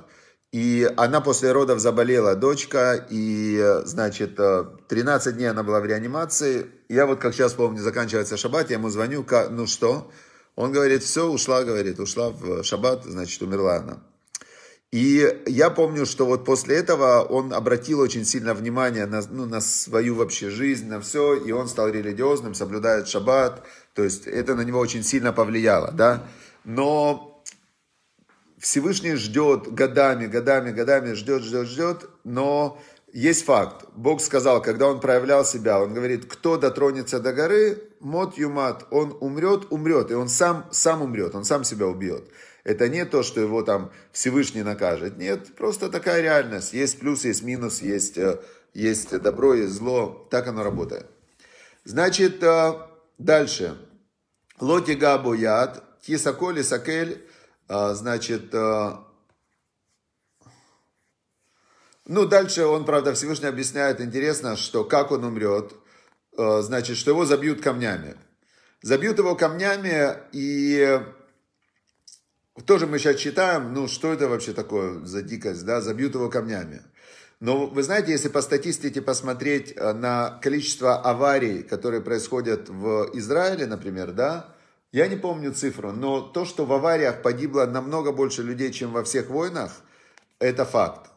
и 0.51 0.89
она 0.97 1.21
после 1.21 1.51
родов 1.51 1.79
заболела, 1.79 2.35
дочка, 2.35 3.05
и, 3.09 3.59
э, 3.61 3.81
значит, 3.85 4.39
13 4.87 5.27
э, 5.27 5.37
дней 5.37 5.47
она 5.47 5.63
была 5.63 5.81
в 5.81 5.85
реанимации. 5.85 6.67
Я 6.89 7.05
вот, 7.05 7.19
как 7.19 7.33
сейчас 7.33 7.53
помню, 7.53 7.81
заканчивается 7.81 8.37
шаббат, 8.37 8.69
я 8.69 8.77
ему 8.77 8.89
звоню, 8.89 9.25
ну 9.51 9.67
что? 9.67 10.11
Он 10.55 10.71
говорит, 10.71 11.03
все, 11.03 11.27
ушла, 11.27 11.63
говорит, 11.63 11.99
ушла 11.99 12.29
в 12.29 12.63
шаббат, 12.63 13.03
значит, 13.03 13.41
умерла 13.41 13.77
она. 13.77 13.99
И 14.91 15.43
я 15.45 15.69
помню, 15.69 16.05
что 16.05 16.25
вот 16.25 16.45
после 16.45 16.77
этого 16.77 17.21
он 17.21 17.53
обратил 17.53 17.99
очень 17.99 18.23
сильно 18.23 18.53
внимание 18.53 19.05
на, 19.05 19.21
ну, 19.29 19.45
на 19.45 19.59
свою 19.59 20.15
вообще 20.15 20.49
жизнь, 20.49 20.87
на 20.87 21.01
все, 21.01 21.35
и 21.35 21.51
он 21.51 21.67
стал 21.67 21.89
религиозным, 21.89 22.53
соблюдает 22.53 23.09
шаббат, 23.09 23.65
то 23.93 24.03
есть 24.03 24.25
это 24.25 24.55
на 24.55 24.61
него 24.61 24.79
очень 24.79 25.03
сильно 25.03 25.33
повлияло, 25.33 25.91
да. 25.91 26.23
Но 26.63 27.43
Всевышний 28.57 29.15
ждет 29.15 29.73
годами, 29.73 30.27
годами, 30.27 30.71
годами, 30.71 31.13
ждет, 31.13 31.43
ждет, 31.43 31.67
ждет, 31.67 32.09
но 32.23 32.81
есть 33.15 33.45
факт. 33.45 33.85
Бог 33.95 34.19
сказал, 34.19 34.61
когда 34.61 34.89
он 34.89 34.99
проявлял 34.99 35.45
себя, 35.45 35.81
он 35.81 35.93
говорит, 35.93 36.25
кто 36.25 36.57
дотронется 36.57 37.21
до 37.21 37.31
горы, 37.31 37.81
мот 38.01 38.37
юмат, 38.37 38.85
он 38.91 39.15
умрет, 39.21 39.67
умрет, 39.69 40.11
и 40.11 40.15
он 40.15 40.27
сам, 40.27 40.67
сам 40.71 41.01
умрет, 41.01 41.33
он 41.33 41.45
сам 41.45 41.63
себя 41.63 41.87
убьет. 41.87 42.25
Это 42.65 42.89
не 42.89 43.05
то, 43.05 43.23
что 43.23 43.39
его 43.39 43.61
там 43.61 43.93
Всевышний 44.11 44.63
накажет. 44.63 45.17
Нет, 45.17 45.55
просто 45.55 45.87
такая 45.87 46.21
реальность. 46.21 46.73
Есть 46.73 46.99
плюс, 46.99 47.23
есть 47.23 47.41
минус, 47.41 47.81
есть, 47.81 48.17
э, 48.17 48.41
есть 48.73 49.17
добро, 49.21 49.53
есть 49.53 49.75
зло. 49.75 50.27
Так 50.29 50.47
оно 50.47 50.61
работает. 50.61 51.05
Значит, 51.85 52.43
э, 52.43 52.73
дальше. 53.17 53.77
Лоти 54.59 54.91
габу 54.91 55.33
яд, 55.33 55.81
кисаколи 56.01 56.63
сакель, 56.63 57.25
э, 57.69 57.93
значит, 57.93 58.53
ну, 62.07 62.25
дальше 62.25 62.65
он, 62.65 62.85
правда, 62.85 63.13
Всевышний 63.13 63.47
объясняет, 63.47 64.01
интересно, 64.01 64.55
что 64.55 64.83
как 64.83 65.11
он 65.11 65.23
умрет, 65.23 65.73
значит, 66.37 66.97
что 66.97 67.11
его 67.11 67.25
забьют 67.25 67.61
камнями. 67.61 68.15
Забьют 68.81 69.17
его 69.17 69.35
камнями, 69.35 70.13
и 70.31 70.99
тоже 72.65 72.87
мы 72.87 72.99
сейчас 72.99 73.17
читаем, 73.17 73.73
ну 73.73 73.87
что 73.87 74.13
это 74.13 74.29
вообще 74.29 74.53
такое 74.53 75.03
за 75.05 75.21
дикость, 75.21 75.65
да, 75.65 75.81
забьют 75.81 76.15
его 76.15 76.29
камнями. 76.29 76.81
Но 77.41 77.67
вы 77.67 77.83
знаете, 77.83 78.11
если 78.13 78.29
по 78.29 78.41
статистике 78.41 79.01
посмотреть 79.01 79.73
э, 79.75 79.93
на 79.93 80.39
количество 80.41 80.95
аварий, 81.01 81.63
которые 81.63 82.01
происходят 82.01 82.69
в 82.69 83.09
Израиле, 83.13 83.65
например, 83.65 84.13
да, 84.13 84.55
я 84.93 85.07
не 85.07 85.17
помню 85.17 85.53
цифру, 85.53 85.91
но 85.91 86.21
то, 86.21 86.45
что 86.45 86.65
в 86.65 86.71
авариях 86.71 87.21
погибло 87.21 87.65
намного 87.65 88.13
больше 88.13 88.41
людей, 88.41 88.71
чем 88.71 88.93
во 88.93 89.03
всех 89.03 89.29
войнах, 89.29 89.71
это 90.39 90.63
факт. 90.63 91.11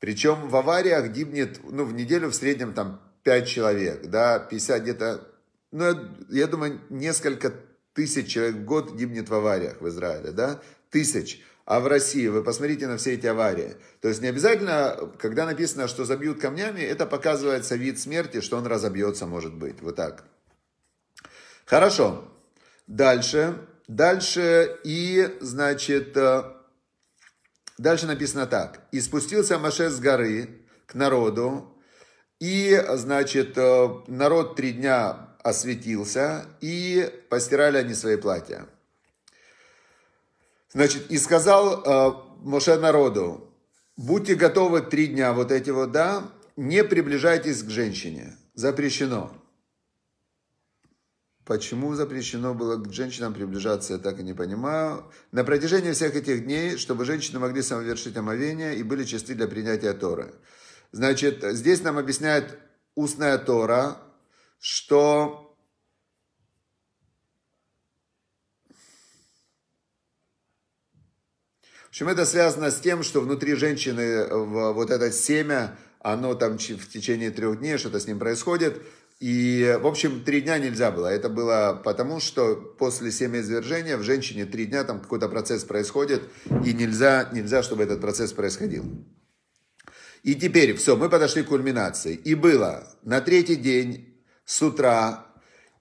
Причем 0.00 0.48
в 0.48 0.56
авариях 0.56 1.08
гибнет, 1.08 1.60
ну, 1.64 1.84
в 1.84 1.92
неделю 1.92 2.28
в 2.28 2.34
среднем 2.34 2.72
там 2.72 3.00
5 3.24 3.48
человек, 3.48 4.06
да, 4.06 4.38
50 4.38 4.82
где-то, 4.82 5.28
ну, 5.72 5.94
я 6.28 6.46
думаю, 6.46 6.80
несколько 6.88 7.52
тысяч 7.92 8.28
человек 8.28 8.56
в 8.56 8.64
год 8.64 8.94
гибнет 8.94 9.28
в 9.28 9.34
авариях 9.34 9.80
в 9.80 9.88
Израиле, 9.88 10.30
да 10.30 10.60
тысяч. 10.90 11.44
А 11.64 11.80
в 11.80 11.86
России, 11.86 12.26
вы 12.28 12.42
посмотрите 12.42 12.86
на 12.86 12.96
все 12.96 13.14
эти 13.14 13.26
аварии. 13.26 13.76
То 14.00 14.08
есть 14.08 14.22
не 14.22 14.28
обязательно, 14.28 15.12
когда 15.18 15.44
написано, 15.44 15.86
что 15.86 16.06
забьют 16.06 16.40
камнями, 16.40 16.80
это 16.80 17.04
показывается 17.04 17.76
вид 17.76 17.98
смерти, 17.98 18.40
что 18.40 18.56
он 18.56 18.66
разобьется, 18.66 19.26
может 19.26 19.52
быть. 19.52 19.82
Вот 19.82 19.96
так. 19.96 20.24
Хорошо. 21.66 22.24
Дальше. 22.86 23.58
Дальше 23.86 24.78
и, 24.82 25.36
значит, 25.40 26.16
э, 26.16 26.42
дальше 27.78 28.06
написано 28.06 28.46
так. 28.46 28.82
«И 28.92 29.00
спустился 29.00 29.58
Маше 29.58 29.90
с 29.90 29.98
горы 30.00 30.62
к 30.86 30.94
народу, 30.94 31.74
и, 32.40 32.80
значит, 32.94 33.56
э, 33.56 33.88
народ 34.06 34.56
три 34.56 34.72
дня 34.72 35.30
осветился, 35.42 36.46
и 36.60 37.10
постирали 37.30 37.78
они 37.78 37.94
свои 37.94 38.16
платья». 38.16 38.66
Значит, 40.72 41.10
и 41.10 41.18
сказал 41.18 41.82
э, 41.82 42.12
Моше 42.42 42.78
народу, 42.78 43.50
будьте 43.96 44.34
готовы 44.34 44.82
три 44.82 45.06
дня, 45.06 45.32
вот 45.32 45.50
эти 45.50 45.70
вот, 45.70 45.92
да, 45.92 46.30
не 46.56 46.84
приближайтесь 46.84 47.62
к 47.62 47.70
женщине, 47.70 48.36
запрещено. 48.54 49.32
Почему 51.48 51.94
запрещено 51.94 52.52
было 52.52 52.76
к 52.76 52.92
женщинам 52.92 53.32
приближаться, 53.32 53.94
я 53.94 53.98
так 53.98 54.20
и 54.20 54.22
не 54.22 54.34
понимаю. 54.34 55.10
На 55.32 55.44
протяжении 55.44 55.92
всех 55.92 56.14
этих 56.14 56.44
дней, 56.44 56.76
чтобы 56.76 57.06
женщины 57.06 57.38
могли 57.38 57.62
самовершить 57.62 58.14
омовение 58.18 58.76
и 58.76 58.82
были 58.82 59.02
чисты 59.04 59.34
для 59.34 59.48
принятия 59.48 59.94
Торы. 59.94 60.34
Значит, 60.92 61.42
здесь 61.42 61.82
нам 61.82 61.96
объясняет 61.96 62.58
устная 62.94 63.38
Тора, 63.38 63.96
что 64.58 65.56
В 71.86 71.88
общем, 71.88 72.08
это 72.08 72.26
связано 72.26 72.70
с 72.70 72.78
тем, 72.78 73.02
что 73.02 73.22
внутри 73.22 73.54
женщины 73.54 74.28
вот 74.28 74.90
это 74.90 75.10
семя, 75.10 75.78
оно 76.00 76.34
там 76.34 76.58
в 76.58 76.88
течение 76.90 77.30
трех 77.30 77.58
дней 77.58 77.78
что-то 77.78 77.98
с 77.98 78.06
ним 78.06 78.18
происходит. 78.18 78.82
И, 79.20 79.76
в 79.80 79.86
общем, 79.86 80.22
три 80.22 80.42
дня 80.42 80.58
нельзя 80.58 80.92
было. 80.92 81.08
Это 81.08 81.28
было 81.28 81.80
потому, 81.84 82.20
что 82.20 82.54
после 82.54 83.10
семяизвержения 83.10 83.96
в 83.96 84.02
женщине 84.02 84.44
три 84.44 84.66
дня 84.66 84.84
там 84.84 85.00
какой-то 85.00 85.28
процесс 85.28 85.64
происходит, 85.64 86.22
и 86.64 86.72
нельзя, 86.72 87.28
нельзя, 87.32 87.62
чтобы 87.62 87.82
этот 87.82 88.00
процесс 88.00 88.32
происходил. 88.32 88.84
И 90.22 90.34
теперь, 90.34 90.74
все, 90.76 90.96
мы 90.96 91.08
подошли 91.08 91.42
к 91.42 91.48
кульминации. 91.48 92.14
И 92.14 92.34
было 92.34 92.86
на 93.02 93.20
третий 93.20 93.56
день 93.56 94.14
с 94.44 94.62
утра, 94.62 95.26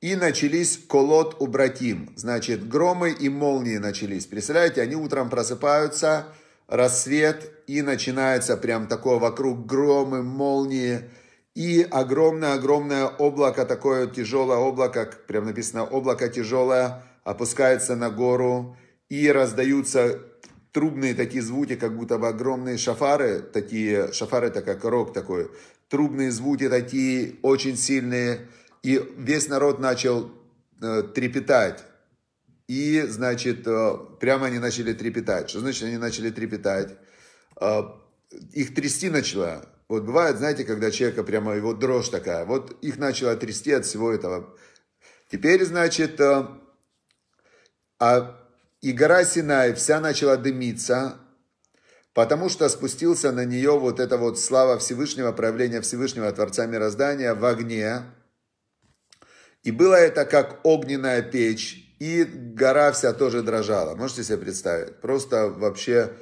и 0.02 0.16
начались 0.16 0.80
колот 0.88 1.38
у 1.40 1.48
братим. 1.48 2.14
Значит, 2.16 2.68
громы 2.68 3.12
и 3.12 3.30
молнии 3.30 3.78
начались. 3.78 4.26
Представляете, 4.26 4.82
они 4.82 4.96
утром 4.96 5.30
просыпаются, 5.30 6.28
рассвет, 6.68 7.52
и 7.68 7.82
начинается 7.82 8.58
прям 8.58 8.88
такое 8.88 9.18
вокруг 9.18 9.66
громы, 9.66 10.24
молнии, 10.24 11.02
и 11.58 11.82
огромное-огромное 11.82 13.08
облако, 13.08 13.66
такое 13.66 14.06
тяжелое 14.06 14.58
облако, 14.58 15.12
прям 15.26 15.46
написано, 15.46 15.86
облако 15.86 16.30
тяжелое, 16.30 17.04
опускается 17.24 17.96
на 17.96 18.12
гору, 18.12 18.78
и 19.10 19.32
раздаются 19.32 20.20
трубные 20.72 21.16
такие 21.16 21.42
звуки, 21.42 21.76
как 21.76 21.98
будто 21.98 22.20
бы 22.20 22.28
огромные 22.28 22.78
шафары, 22.78 23.40
такие, 23.40 24.14
шафары 24.14 24.50
это 24.50 24.62
как 24.62 24.84
рог 24.84 25.14
такой, 25.14 25.50
трубные 25.90 26.30
звуки 26.30 26.70
такие, 26.70 27.38
очень 27.42 27.76
сильные, 27.76 28.50
и 28.84 29.04
весь 29.18 29.48
народ 29.48 29.80
начал 29.80 30.30
э, 30.80 31.02
трепетать. 31.16 31.84
И, 32.68 33.02
значит, 33.10 33.66
э, 33.66 33.98
прямо 34.20 34.46
они 34.46 34.60
начали 34.60 34.94
трепетать. 34.94 35.50
Что 35.50 35.62
значит 35.62 35.88
они 35.88 35.98
начали 35.98 36.30
трепетать? 36.30 36.96
Э, 37.60 37.82
их 38.54 38.76
трясти 38.76 39.10
начало. 39.10 39.68
Вот 39.90 40.04
бывает, 40.04 40.38
знаете, 40.38 40.66
когда 40.66 40.92
человека 40.92 41.24
прямо 41.24 41.56
его 41.56 41.74
дрожь 41.74 42.10
такая. 42.10 42.46
Вот 42.46 42.78
их 42.84 42.98
начало 42.98 43.36
трясти 43.38 43.72
от 43.72 43.86
всего 43.86 44.12
этого. 44.12 44.58
Теперь, 45.30 45.64
значит, 45.64 46.20
э, 46.20 46.48
а 48.00 48.38
и 48.82 48.92
гора 48.92 49.24
Синай 49.24 49.74
вся 49.74 50.00
начала 50.00 50.38
дымиться, 50.38 51.20
потому 52.14 52.50
что 52.50 52.68
спустился 52.70 53.32
на 53.32 53.46
нее 53.46 53.80
вот 53.80 54.00
эта 54.00 54.18
вот 54.18 54.40
слава 54.40 54.78
Всевышнего, 54.78 55.32
проявление 55.32 55.82
Всевышнего 55.82 56.32
Творца 56.32 56.66
Мироздания 56.66 57.34
в 57.34 57.44
огне. 57.46 58.04
И 59.64 59.72
было 59.72 59.96
это 59.96 60.26
как 60.26 60.60
огненная 60.64 61.22
печь, 61.22 61.96
и 62.00 62.24
гора 62.24 62.92
вся 62.92 63.14
тоже 63.14 63.42
дрожала. 63.42 63.96
Можете 63.96 64.24
себе 64.24 64.38
представить? 64.38 65.02
Просто 65.02 65.50
вообще 65.50 66.14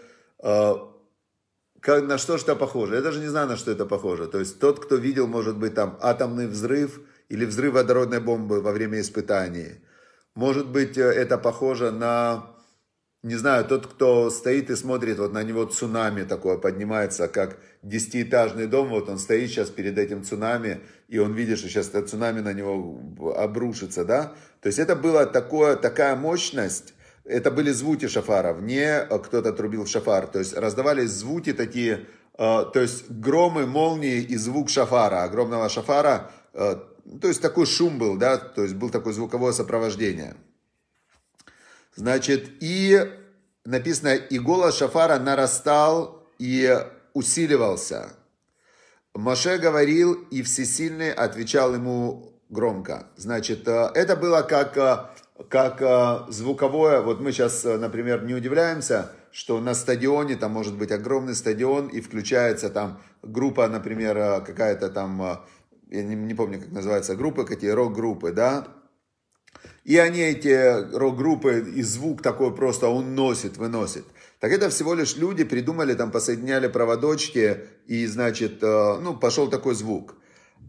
э, 0.41 0.73
как, 1.85 2.07
на 2.07 2.17
что 2.17 2.39
что 2.39 2.55
похоже. 2.55 2.95
Я 2.95 3.01
даже 3.01 3.19
не 3.19 3.27
знаю, 3.27 3.47
на 3.47 3.57
что 3.57 3.69
это 3.69 3.85
похоже. 3.85 4.25
То 4.25 4.39
есть 4.39 4.59
тот, 4.59 4.83
кто 4.83 4.95
видел, 4.95 5.27
может 5.27 5.55
быть, 5.57 5.75
там 5.75 5.99
атомный 6.01 6.47
взрыв 6.47 6.99
или 7.29 7.45
взрыв 7.45 7.75
водородной 7.75 8.19
бомбы 8.19 8.59
во 8.61 8.71
время 8.71 8.99
испытаний. 8.99 9.81
Может 10.33 10.67
быть, 10.67 10.97
э, 10.97 11.03
это 11.03 11.37
похоже 11.37 11.91
на, 11.91 12.47
не 13.21 13.35
знаю, 13.35 13.65
тот, 13.65 13.85
кто 13.85 14.31
стоит 14.31 14.71
и 14.71 14.75
смотрит, 14.75 15.19
вот 15.19 15.31
на 15.31 15.43
него 15.43 15.65
цунами 15.65 16.23
такое 16.23 16.57
поднимается, 16.57 17.27
как 17.27 17.59
десятиэтажный 17.83 18.65
дом, 18.65 18.89
вот 18.89 19.07
он 19.07 19.19
стоит 19.19 19.49
сейчас 19.51 19.69
перед 19.69 19.99
этим 19.99 20.23
цунами, 20.23 20.79
и 21.07 21.19
он 21.19 21.35
видит, 21.35 21.59
что 21.59 21.69
сейчас 21.69 21.89
это 21.89 22.01
цунами 22.07 22.39
на 22.39 22.53
него 22.53 22.99
обрушится, 23.37 24.03
да? 24.05 24.33
То 24.59 24.69
есть 24.69 24.79
это 24.79 24.95
была 24.95 25.27
такое, 25.27 25.75
такая 25.75 26.15
мощность, 26.15 26.95
это 27.25 27.51
были 27.51 27.71
звуки 27.71 28.07
шафаров, 28.07 28.61
не 28.61 28.83
э, 28.83 29.19
кто-то 29.19 29.51
трубил 29.51 29.85
в 29.85 29.89
шафар. 29.89 30.27
То 30.27 30.39
есть 30.39 30.53
раздавались 30.53 31.09
звуки 31.09 31.53
такие, 31.53 32.05
э, 32.37 32.65
то 32.73 32.79
есть 32.79 33.09
громы, 33.09 33.65
молнии 33.65 34.21
и 34.21 34.37
звук 34.37 34.69
шафара, 34.69 35.23
огромного 35.23 35.67
шафара. 35.67 36.31
Э, 36.53 36.75
то 37.21 37.27
есть 37.27 37.41
такой 37.41 37.65
шум 37.65 37.97
был, 37.97 38.15
да, 38.17 38.37
то 38.37 38.63
есть 38.63 38.75
был 38.75 38.89
такое 38.89 39.13
звуковое 39.13 39.53
сопровождение. 39.53 40.35
Значит, 41.95 42.49
и 42.61 42.99
написано, 43.63 44.15
и 44.15 44.37
голос 44.37 44.77
шафара 44.77 45.17
нарастал 45.17 46.27
и 46.37 46.77
усиливался. 47.13 48.13
Моше 49.13 49.57
говорил, 49.57 50.13
и 50.13 50.43
всесильный 50.43 51.13
отвечал 51.13 51.73
ему 51.73 52.33
громко. 52.49 53.07
Значит, 53.15 53.67
это 53.67 54.15
было 54.17 54.41
как 54.41 55.14
как 55.49 55.81
э, 55.81 56.31
звуковое, 56.31 57.01
вот 57.01 57.19
мы 57.19 57.31
сейчас, 57.31 57.65
э, 57.65 57.77
например, 57.77 58.23
не 58.23 58.33
удивляемся, 58.33 59.11
что 59.31 59.59
на 59.59 59.73
стадионе, 59.73 60.35
там 60.37 60.51
может 60.51 60.77
быть 60.77 60.91
огромный 60.91 61.35
стадион, 61.35 61.87
и 61.87 61.99
включается 61.99 62.69
там 62.69 63.01
группа, 63.21 63.67
например, 63.67 64.17
э, 64.17 64.41
какая-то 64.41 64.89
там, 64.89 65.41
я 65.89 66.03
не, 66.03 66.15
не 66.15 66.33
помню, 66.33 66.61
как 66.61 66.71
называется, 66.71 67.15
группы, 67.15 67.43
какие 67.43 67.71
рок-группы, 67.71 68.31
да, 68.31 68.67
и 69.83 69.97
они, 69.97 70.21
эти 70.21 70.95
рок-группы, 70.95 71.59
и 71.75 71.81
звук 71.81 72.21
такой 72.21 72.55
просто 72.55 72.87
уносит, 72.87 73.57
выносит. 73.57 74.05
Так 74.39 74.51
это 74.51 74.69
всего 74.69 74.93
лишь 74.93 75.15
люди 75.17 75.43
придумали, 75.43 75.93
там 75.95 76.11
посоединяли 76.11 76.67
проводочки, 76.67 77.59
и, 77.87 78.05
значит, 78.07 78.61
ну, 78.61 79.15
пошел 79.15 79.47
такой 79.47 79.75
звук. 79.75 80.15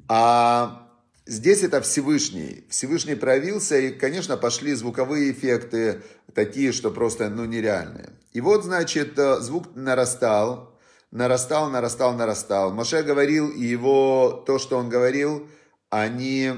А 0.09 0.86
Здесь 1.29 1.65
это 1.65 1.81
Всевышний. 1.81 2.65
Всевышний 2.71 3.17
проявился, 3.17 3.77
и, 3.79 3.91
конечно, 3.91 4.37
пошли 4.37 4.75
звуковые 4.75 5.33
эффекты, 5.33 6.03
такие, 6.35 6.71
что 6.71 6.93
просто, 6.93 7.29
ну, 7.29 7.45
нереальные. 7.45 8.11
И 8.33 8.41
вот, 8.41 8.63
значит, 8.63 9.19
э, 9.19 9.41
звук 9.41 9.75
нарастал, 9.75 10.79
нарастал, 11.11 11.69
нарастал, 11.69 12.15
нарастал. 12.15 12.73
Моше 12.73 13.03
говорил, 13.03 13.49
и 13.49 13.65
его, 13.65 14.45
то, 14.47 14.61
что 14.61 14.79
он 14.79 14.89
говорил, 14.89 15.49
они, 15.91 16.53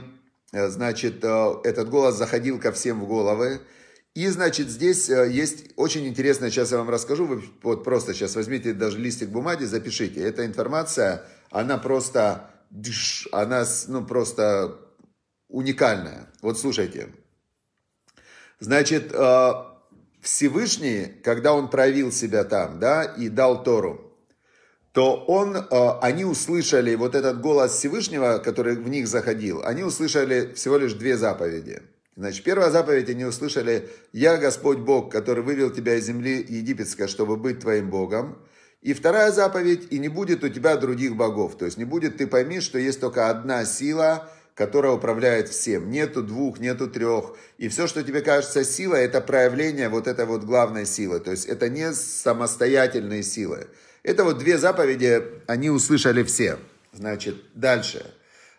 э, 0.53 0.69
значит, 0.69 1.25
э, 1.25 1.55
этот 1.65 1.89
голос 1.89 2.17
заходил 2.17 2.61
ко 2.61 2.71
всем 2.71 3.01
в 3.01 3.09
головы. 3.09 3.63
И, 4.15 4.29
значит, 4.29 4.69
здесь 4.69 5.09
есть 5.09 5.71
очень 5.77 6.07
интересно, 6.07 6.51
сейчас 6.51 6.73
я 6.73 6.79
вам 6.79 6.91
расскажу, 6.91 7.25
вы 7.25 7.43
вот 7.63 7.85
просто 7.85 8.13
сейчас 8.13 8.37
возьмите 8.37 8.75
даже 8.75 8.99
листик 8.99 9.31
бумаги, 9.31 9.65
запишите. 9.65 10.21
Эта 10.21 10.45
информация, 10.45 11.25
она 11.51 11.79
просто 11.79 12.51
она 13.33 13.65
ну, 13.89 14.05
просто 14.05 14.79
уникальная. 15.49 16.31
Вот 16.43 16.59
слушайте. 16.59 17.13
Значит, 18.61 19.13
э, 19.13 19.53
Всевышний, 20.21 21.07
когда 21.23 21.55
он 21.55 21.71
проявил 21.71 22.13
себя 22.13 22.45
там, 22.45 22.79
да, 22.81 23.05
и 23.05 23.29
дал 23.29 23.63
Тору, 23.63 24.09
то 24.93 25.25
он, 25.27 25.57
э, 25.57 25.65
они 26.03 26.25
услышали 26.25 26.95
вот 26.95 27.15
этот 27.15 27.41
голос 27.41 27.73
Всевышнего, 27.73 28.39
который 28.39 28.77
в 28.77 28.89
них 28.89 29.07
заходил, 29.07 29.63
они 29.65 29.85
услышали 29.85 30.53
всего 30.55 30.77
лишь 30.77 30.95
две 30.95 31.17
заповеди. 31.17 31.83
Значит, 32.17 32.43
первая 32.43 32.71
заповедь 32.71 33.09
они 33.11 33.25
услышали, 33.25 33.89
«Я 34.13 34.39
Господь 34.39 34.79
Бог, 34.79 35.13
который 35.13 35.45
вывел 35.45 35.71
тебя 35.71 35.95
из 35.95 36.07
земли 36.07 36.45
египетской, 36.49 37.07
чтобы 37.07 37.37
быть 37.37 37.61
твоим 37.61 37.91
Богом». 37.91 38.39
И 38.81 38.95
вторая 38.95 39.33
заповедь, 39.33 39.89
и 39.91 39.99
не 39.99 40.09
будет 40.09 40.45
у 40.45 40.49
тебя 40.49 40.77
других 40.77 41.17
богов. 41.17 41.59
То 41.59 41.65
есть 41.65 41.79
не 41.79 41.85
будет, 41.85 42.17
ты 42.17 42.27
пойми, 42.27 42.61
что 42.61 42.79
есть 42.79 43.01
только 43.01 43.29
одна 43.29 43.65
сила, 43.65 44.31
которая 44.55 44.93
управляет 44.93 45.49
всем. 45.49 45.91
Нету 45.91 46.23
двух, 46.23 46.61
нету 46.61 46.89
трех. 46.89 47.37
И 47.59 47.69
все, 47.69 47.87
что 47.87 48.05
тебе 48.05 48.21
кажется 48.21 48.65
силой, 48.65 49.05
это 49.05 49.21
проявление 49.21 49.89
вот 49.89 50.07
этой 50.07 50.27
вот 50.27 50.45
главной 50.45 50.87
силы. 50.87 51.19
То 51.19 51.33
есть 51.33 51.47
это 51.47 51.69
не 51.69 51.93
самостоятельные 51.93 53.25
силы. 53.25 53.67
Это 54.05 54.23
вот 54.23 54.39
две 54.39 54.59
заповеди, 54.59 55.25
они 55.47 55.71
услышали 55.71 56.23
все. 56.23 56.59
Значит, 56.93 57.37
дальше. 57.55 58.15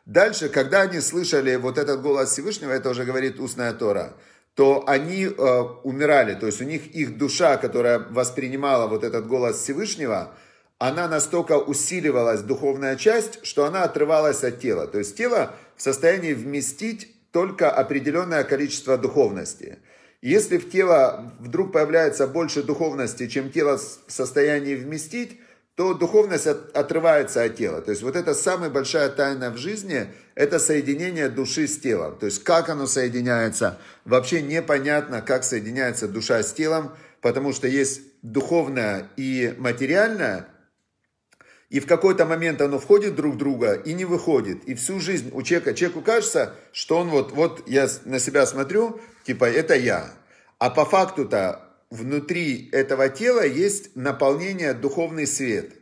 Дальше, 0.06 0.50
когда 0.50 0.82
они 0.82 1.00
слышали 1.00 1.56
вот 1.56 1.78
этот 1.78 2.02
голос 2.02 2.32
Всевышнего, 2.32 2.72
это 2.72 2.90
уже 2.90 3.06
говорит 3.06 3.40
устная 3.40 3.74
Тора– 3.74 4.14
то 4.60 4.84
они 4.88 5.24
э, 5.24 5.62
умирали. 5.84 6.34
То 6.34 6.46
есть 6.46 6.60
у 6.62 6.66
них 6.66 6.88
их 6.88 7.18
душа, 7.18 7.56
которая 7.56 8.00
воспринимала 8.00 8.88
вот 8.88 9.06
этот 9.06 9.26
голос 9.26 9.62
Всевышнего, 9.62 10.34
она 10.80 11.08
настолько 11.08 11.58
усиливалась, 11.58 12.42
духовная 12.42 12.98
часть, 12.98 13.40
что 13.46 13.64
она 13.64 13.84
отрывалась 13.84 14.44
от 14.44 14.60
тела. 14.60 14.86
То 14.86 14.98
есть 14.98 15.16
тело 15.16 15.56
в 15.78 15.82
состоянии 15.82 16.34
вместить 16.34 17.08
только 17.32 17.72
определенное 17.72 18.44
количество 18.44 18.98
духовности. 18.98 19.80
Если 20.22 20.58
в 20.58 20.70
тело 20.70 21.32
вдруг 21.40 21.72
появляется 21.72 22.28
больше 22.28 22.62
духовности, 22.62 23.28
чем 23.28 23.52
тело 23.52 23.78
в 23.78 24.12
состоянии 24.12 24.76
вместить, 24.76 25.40
то 25.80 25.94
духовность 25.94 26.46
от, 26.46 26.76
отрывается 26.76 27.42
от 27.42 27.56
тела. 27.56 27.82
То 27.82 27.92
есть 27.92 28.04
вот 28.04 28.18
это 28.18 28.34
самая 28.34 28.70
большая 28.70 29.08
тайна 29.08 29.50
в 29.50 29.56
жизни, 29.56 30.08
это 30.36 30.60
соединение 30.60 31.30
души 31.30 31.70
с 31.70 31.80
телом. 31.80 32.18
То 32.20 32.26
есть 32.26 32.44
как 32.44 32.68
оно 32.68 32.86
соединяется, 32.86 33.78
вообще 34.04 34.42
непонятно, 34.42 35.22
как 35.22 35.46
соединяется 35.46 36.10
душа 36.10 36.44
с 36.44 36.52
телом, 36.52 36.92
потому 37.22 37.54
что 37.54 37.70
есть 37.70 38.02
духовное 38.22 39.08
и 39.16 39.56
материальное, 39.58 40.48
и 41.70 41.80
в 41.80 41.88
какой-то 41.88 42.26
момент 42.26 42.60
оно 42.60 42.78
входит 42.78 43.16
друг 43.16 43.36
в 43.36 43.38
друга 43.38 43.76
и 43.76 43.94
не 43.94 44.04
выходит. 44.04 44.66
И 44.66 44.76
всю 44.76 45.00
жизнь 45.00 45.30
у 45.32 45.44
человека, 45.44 45.74
человеку 45.74 46.02
кажется, 46.02 46.56
что 46.74 46.98
он 46.98 47.08
вот, 47.08 47.32
вот 47.32 47.64
я 47.70 47.88
на 48.04 48.20
себя 48.20 48.46
смотрю, 48.46 49.00
типа 49.24 49.46
это 49.46 49.76
я. 49.76 50.12
А 50.58 50.72
по 50.72 50.84
факту-то 50.84 51.69
внутри 51.90 52.70
этого 52.72 53.10
тела 53.10 53.46
есть 53.46 53.96
наполнение 53.96 54.74
духовный 54.74 55.28
свет. 55.28 55.74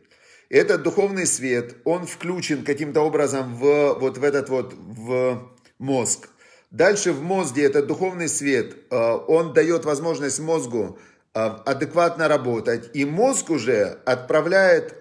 Этот 0.48 0.82
духовный 0.82 1.26
свет, 1.26 1.76
он 1.84 2.06
включен 2.06 2.64
каким-то 2.64 3.02
образом 3.02 3.54
в, 3.54 3.94
вот 3.94 4.16
в 4.16 4.24
этот 4.24 4.48
вот 4.48 4.74
в 4.74 5.50
мозг. 5.78 6.30
Дальше 6.70 7.12
в 7.12 7.22
мозге 7.22 7.64
этот 7.64 7.86
духовный 7.86 8.28
свет, 8.28 8.76
э, 8.90 8.96
он 9.28 9.52
дает 9.52 9.84
возможность 9.84 10.40
мозгу 10.40 10.98
э, 11.34 11.38
адекватно 11.38 12.28
работать. 12.28 12.90
И 12.94 13.04
мозг 13.04 13.50
уже 13.50 13.98
отправляет, 14.06 14.94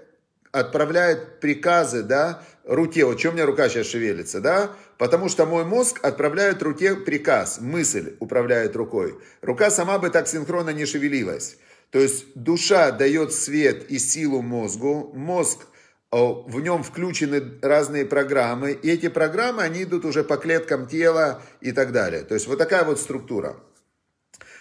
отправляет 0.52 1.40
приказы, 1.40 2.04
да, 2.04 2.42
руке. 2.64 3.06
Вот 3.06 3.20
чем 3.20 3.32
у 3.32 3.36
меня 3.36 3.46
рука 3.46 3.70
сейчас 3.70 3.88
шевелится, 3.88 4.42
да? 4.42 4.72
Потому 4.98 5.30
что 5.30 5.46
мой 5.46 5.64
мозг 5.64 6.00
отправляет 6.04 6.62
руке 6.64 6.96
приказ, 6.96 7.60
мысль 7.62 8.16
управляет 8.20 8.76
рукой. 8.76 9.16
Рука 9.42 9.70
сама 9.70 10.00
бы 10.00 10.10
так 10.10 10.28
синхронно 10.28 10.72
не 10.72 10.86
шевелилась. 10.86 11.58
То 11.92 12.00
есть 12.00 12.26
душа 12.36 12.92
дает 12.92 13.34
свет 13.34 13.90
и 13.90 14.00
силу 14.00 14.42
мозгу, 14.42 15.12
мозг, 15.14 15.68
в 16.12 16.60
нем 16.62 16.84
включены 16.84 17.60
разные 17.62 18.06
программы, 18.06 18.72
и 18.72 18.90
эти 18.90 19.10
программы, 19.10 19.64
они 19.64 19.84
идут 19.84 20.06
уже 20.06 20.24
по 20.24 20.38
клеткам 20.38 20.88
тела 20.88 21.42
и 21.62 21.72
так 21.72 21.92
далее. 21.92 22.24
То 22.24 22.34
есть 22.34 22.48
вот 22.48 22.58
такая 22.58 22.84
вот 22.86 23.00
структура. 23.00 23.58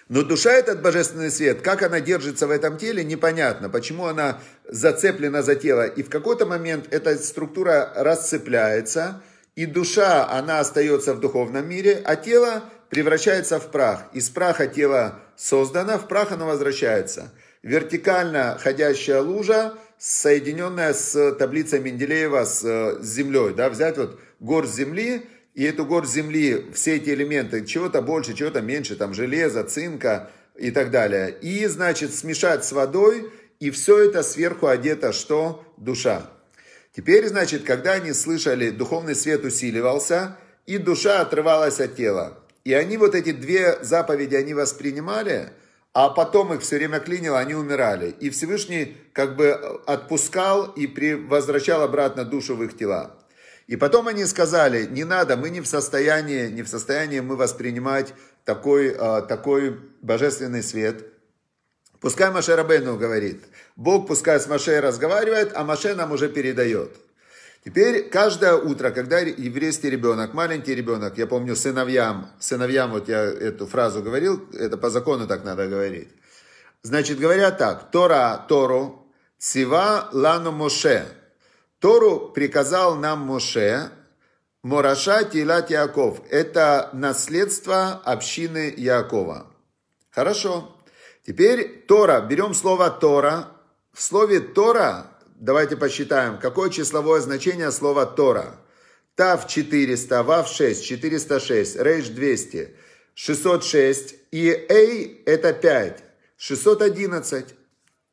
Но 0.09 0.23
душа 0.23 0.53
этот 0.53 0.83
божественный 0.83 1.31
свет, 1.31 1.63
как 1.63 1.83
она 1.83 2.01
держится 2.01 2.47
в 2.47 2.51
этом 2.51 2.79
теле, 2.79 3.03
непонятно. 3.03 3.69
Почему 3.69 4.07
она 4.07 4.41
зацеплена 4.69 5.43
за 5.43 5.57
тело. 5.57 5.87
И 5.87 6.03
в 6.03 6.11
какой-то 6.11 6.47
момент 6.47 6.87
эта 6.91 7.17
структура 7.19 7.93
расцепляется, 7.97 9.23
и 9.57 9.67
душа, 9.67 10.29
она 10.29 10.61
остается 10.61 11.15
в 11.15 11.21
духовном 11.21 11.69
мире, 11.69 12.03
а 12.05 12.15
тело 12.17 12.63
превращается 12.91 13.59
в 13.59 13.71
прах. 13.71 14.05
Из 14.13 14.29
праха 14.29 14.67
тело 14.67 15.21
создано, 15.35 15.99
в 15.99 16.07
прах 16.07 16.31
оно 16.31 16.47
возвращается. 16.47 17.33
Вертикально 17.63 18.59
ходящая 18.61 19.23
лужа, 19.23 19.75
соединенная 19.99 20.93
с 20.93 21.33
таблицей 21.33 21.81
Менделеева 21.81 22.45
с, 22.45 22.61
с 22.61 23.07
землей. 23.07 23.55
Да, 23.55 23.71
взять 23.71 23.97
вот 23.97 24.21
горсть 24.41 24.75
земли, 24.75 25.27
и 25.57 25.65
эту 25.65 25.87
горсть 25.87 26.13
земли, 26.13 26.67
все 26.75 26.97
эти 26.97 27.09
элементы, 27.09 27.65
чего-то 27.65 28.03
больше, 28.03 28.35
чего-то 28.35 28.61
меньше, 28.61 28.95
там 28.95 29.15
железа, 29.15 29.65
цинка 29.65 30.31
и 30.55 30.71
так 30.71 30.91
далее. 30.91 31.35
И, 31.41 31.67
значит, 31.67 32.15
смешать 32.15 32.63
с 32.63 32.73
водой, 32.73 33.33
и 33.59 33.71
все 33.71 34.05
это 34.05 34.23
сверху 34.23 34.67
одето 34.67 35.13
что? 35.13 35.65
Душа. 35.79 36.31
Теперь, 36.95 37.27
значит, 37.29 37.65
когда 37.65 37.93
они 37.93 38.13
слышали, 38.13 38.69
духовный 38.69 39.15
свет 39.15 39.47
усиливался, 39.47 40.37
и 40.67 40.77
душа 40.77 41.23
отрывалась 41.23 41.81
от 41.81 41.97
тела. 41.97 42.39
И 42.65 42.75
они 42.75 42.99
вот 42.99 43.15
эти 43.15 43.33
две 43.33 43.83
заповеди, 43.83 44.35
они 44.35 44.53
воспринимали, 44.53 45.53
а 45.95 46.11
потом 46.11 46.53
их 46.53 46.61
все 46.61 46.77
время 46.77 47.01
клинило, 47.01 47.39
они 47.39 47.55
умирали. 47.55 48.15
И 48.21 48.29
Всевышний 48.29 48.95
как 49.15 49.37
бы 49.37 49.53
отпускал 49.87 50.67
и 50.67 50.87
возвращал 51.15 51.81
обратно 51.81 52.27
душу 52.27 52.57
в 52.57 52.63
их 52.63 52.77
тела. 52.77 53.17
И 53.67 53.77
потом 53.77 54.09
они 54.09 54.25
сказали, 54.27 54.87
не 54.87 55.05
надо, 55.05 55.37
мы 55.37 55.51
не 55.51 55.61
в 55.61 55.67
состоянии, 55.67 56.49
не 56.49 56.63
в 56.63 56.69
состоянии 56.69 57.21
мы 57.21 57.37
воспринимать 57.37 58.15
такой, 58.45 58.95
а, 58.97 59.23
такой 59.23 59.79
божественный 60.03 60.63
свет. 60.63 61.05
Пускай 62.01 62.31
Маше 62.31 62.55
Рабейну 62.55 62.97
говорит– 62.97 63.43
Бог 63.77 64.07
пускай 64.07 64.41
с 64.41 64.49
Маше 64.49 64.81
разговаривает, 64.81 65.53
а 65.55 65.63
Маше 65.63 65.95
нам 65.95 66.11
уже 66.11 66.31
передает. 66.31 66.97
Теперь 67.63 68.09
каждое 68.09 68.55
утро, 68.55 68.91
когда 68.91 69.19
еврейский 69.19 69.91
ребенок, 69.91 70.33
маленький 70.33 70.75
ребенок, 70.75 71.19
я 71.19 71.27
помню 71.27 71.55
сыновьям, 71.55 72.31
сыновьям 72.39 72.93
вот 72.93 73.09
я 73.09 73.23
эту 73.23 73.67
фразу 73.67 74.03
говорил, 74.03 74.49
это 74.55 74.79
по 74.79 74.89
закону 74.89 75.27
так 75.27 75.45
надо 75.45 75.67
говорить. 75.67 76.09
Значит, 76.83 77.19
говорят 77.19 77.59
так, 77.59 77.91
Тора, 77.91 78.47
Тору, 78.49 79.13
Цива 79.39 80.09
лану 80.13 80.53
Моше. 80.53 81.05
Тору 81.79 82.31
приказал 82.31 82.97
нам 82.97 83.21
Моше, 83.21 83.91
Мораша 84.63 85.25
Тилат 85.25 85.71
Яков. 85.71 86.21
Это 86.31 86.91
наследство 86.93 88.03
общины 88.05 88.75
Якова. 88.77 89.47
Хорошо. 90.11 90.77
Теперь 91.25 91.85
Тора. 91.87 92.21
Берем 92.21 92.55
слово 92.55 92.91
Тора. 92.91 93.49
В 93.93 94.03
слове 94.03 94.41
Тора, 94.41 95.07
давайте 95.37 95.77
посчитаем, 95.77 96.39
какое 96.39 96.71
числовое 96.71 97.21
значение 97.21 97.71
слова 97.71 98.07
Тора. 98.07 98.59
Тав 99.15 99.47
400, 99.47 100.23
Вав 100.23 100.49
6, 100.49 100.85
406, 100.85 101.77
Рейш 101.77 102.09
200, 102.09 102.77
606 103.15 104.15
и 104.33 104.49
Эй 104.69 105.23
это 105.27 105.53
5, 105.53 106.05
611. 106.37 107.55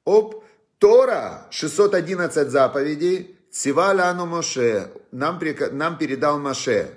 Оп, 0.05 0.43
Тора, 0.77 1.47
611 1.51 2.49
заповедей, 2.49 3.32
Сиваляну 3.53 4.25
Моше, 4.25 4.89
нам, 5.11 5.39
нам 5.73 5.97
передал 5.99 6.39
Моше. 6.39 6.89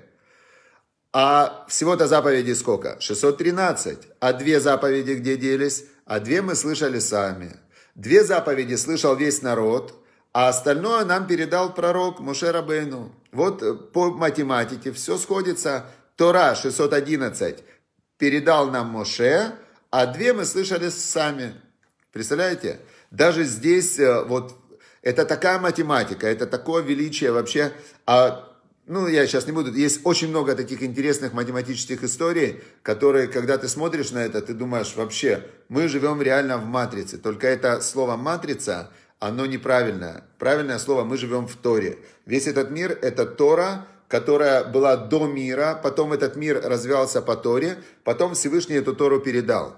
А 1.12 1.66
всего-то 1.68 2.06
заповедей 2.06 2.54
сколько? 2.54 2.96
613. 2.98 3.98
А 4.20 4.32
две 4.32 4.58
заповеди 4.58 5.12
где 5.12 5.36
делись? 5.36 5.84
А 6.06 6.18
две 6.18 6.40
мы 6.40 6.54
слышали 6.54 6.98
сами. 6.98 7.56
Две 7.94 8.24
заповеди 8.24 8.74
слышал 8.76 9.14
весь 9.14 9.42
народ, 9.42 9.94
а 10.32 10.48
остальное 10.48 11.04
нам 11.04 11.26
передал 11.26 11.74
пророк 11.74 12.20
Моше 12.20 12.50
Рабейну. 12.50 13.12
Вот 13.32 13.62
э, 13.62 13.74
по 13.74 14.10
математике 14.10 14.92
все 14.92 15.18
сходится. 15.18 15.84
Тора 16.16 16.54
611 16.54 17.64
передал 18.16 18.70
нам 18.70 18.88
Моше, 18.88 19.52
а 19.90 20.06
две 20.06 20.32
мы 20.32 20.46
слышали 20.46 20.88
сами. 20.88 21.54
Представляете? 22.12 22.80
Даже 23.10 23.44
здесь 23.44 23.98
э, 23.98 24.24
вот 24.24 24.54
это 25.06 25.24
такая 25.24 25.60
математика, 25.60 26.26
это 26.26 26.48
такое 26.48 26.82
величие 26.82 27.30
вообще. 27.30 27.72
А 28.06 28.52
ну, 28.86 29.06
я 29.06 29.24
сейчас 29.28 29.46
не 29.46 29.52
буду, 29.52 29.72
есть 29.72 30.00
очень 30.02 30.30
много 30.30 30.56
таких 30.56 30.82
интересных 30.82 31.32
математических 31.32 32.02
историй, 32.02 32.60
которые, 32.82 33.28
когда 33.28 33.56
ты 33.56 33.68
смотришь 33.68 34.10
на 34.10 34.18
это, 34.18 34.42
ты 34.42 34.52
думаешь, 34.52 34.96
вообще, 34.96 35.46
мы 35.68 35.86
живем 35.86 36.20
реально 36.20 36.58
в 36.58 36.64
матрице, 36.64 37.18
только 37.18 37.46
это 37.46 37.80
слово 37.82 38.16
матрица, 38.16 38.90
оно 39.20 39.46
неправильное. 39.46 40.24
Правильное 40.38 40.80
слово, 40.80 41.04
мы 41.04 41.16
живем 41.18 41.46
в 41.46 41.54
Торе. 41.54 41.98
Весь 42.26 42.48
этот 42.48 42.72
мир– 42.72 42.98
это 43.02 43.26
Тора, 43.26 43.86
которая 44.08 44.64
была 44.64 44.96
до 44.96 45.28
мира, 45.28 45.78
потом 45.80 46.14
этот 46.14 46.34
мир 46.34 46.60
развивался 46.64 47.22
по 47.22 47.36
Торе, 47.36 47.78
потом 48.02 48.34
Всевышний 48.34 48.74
эту 48.74 48.92
Тору 48.92 49.20
передал. 49.20 49.76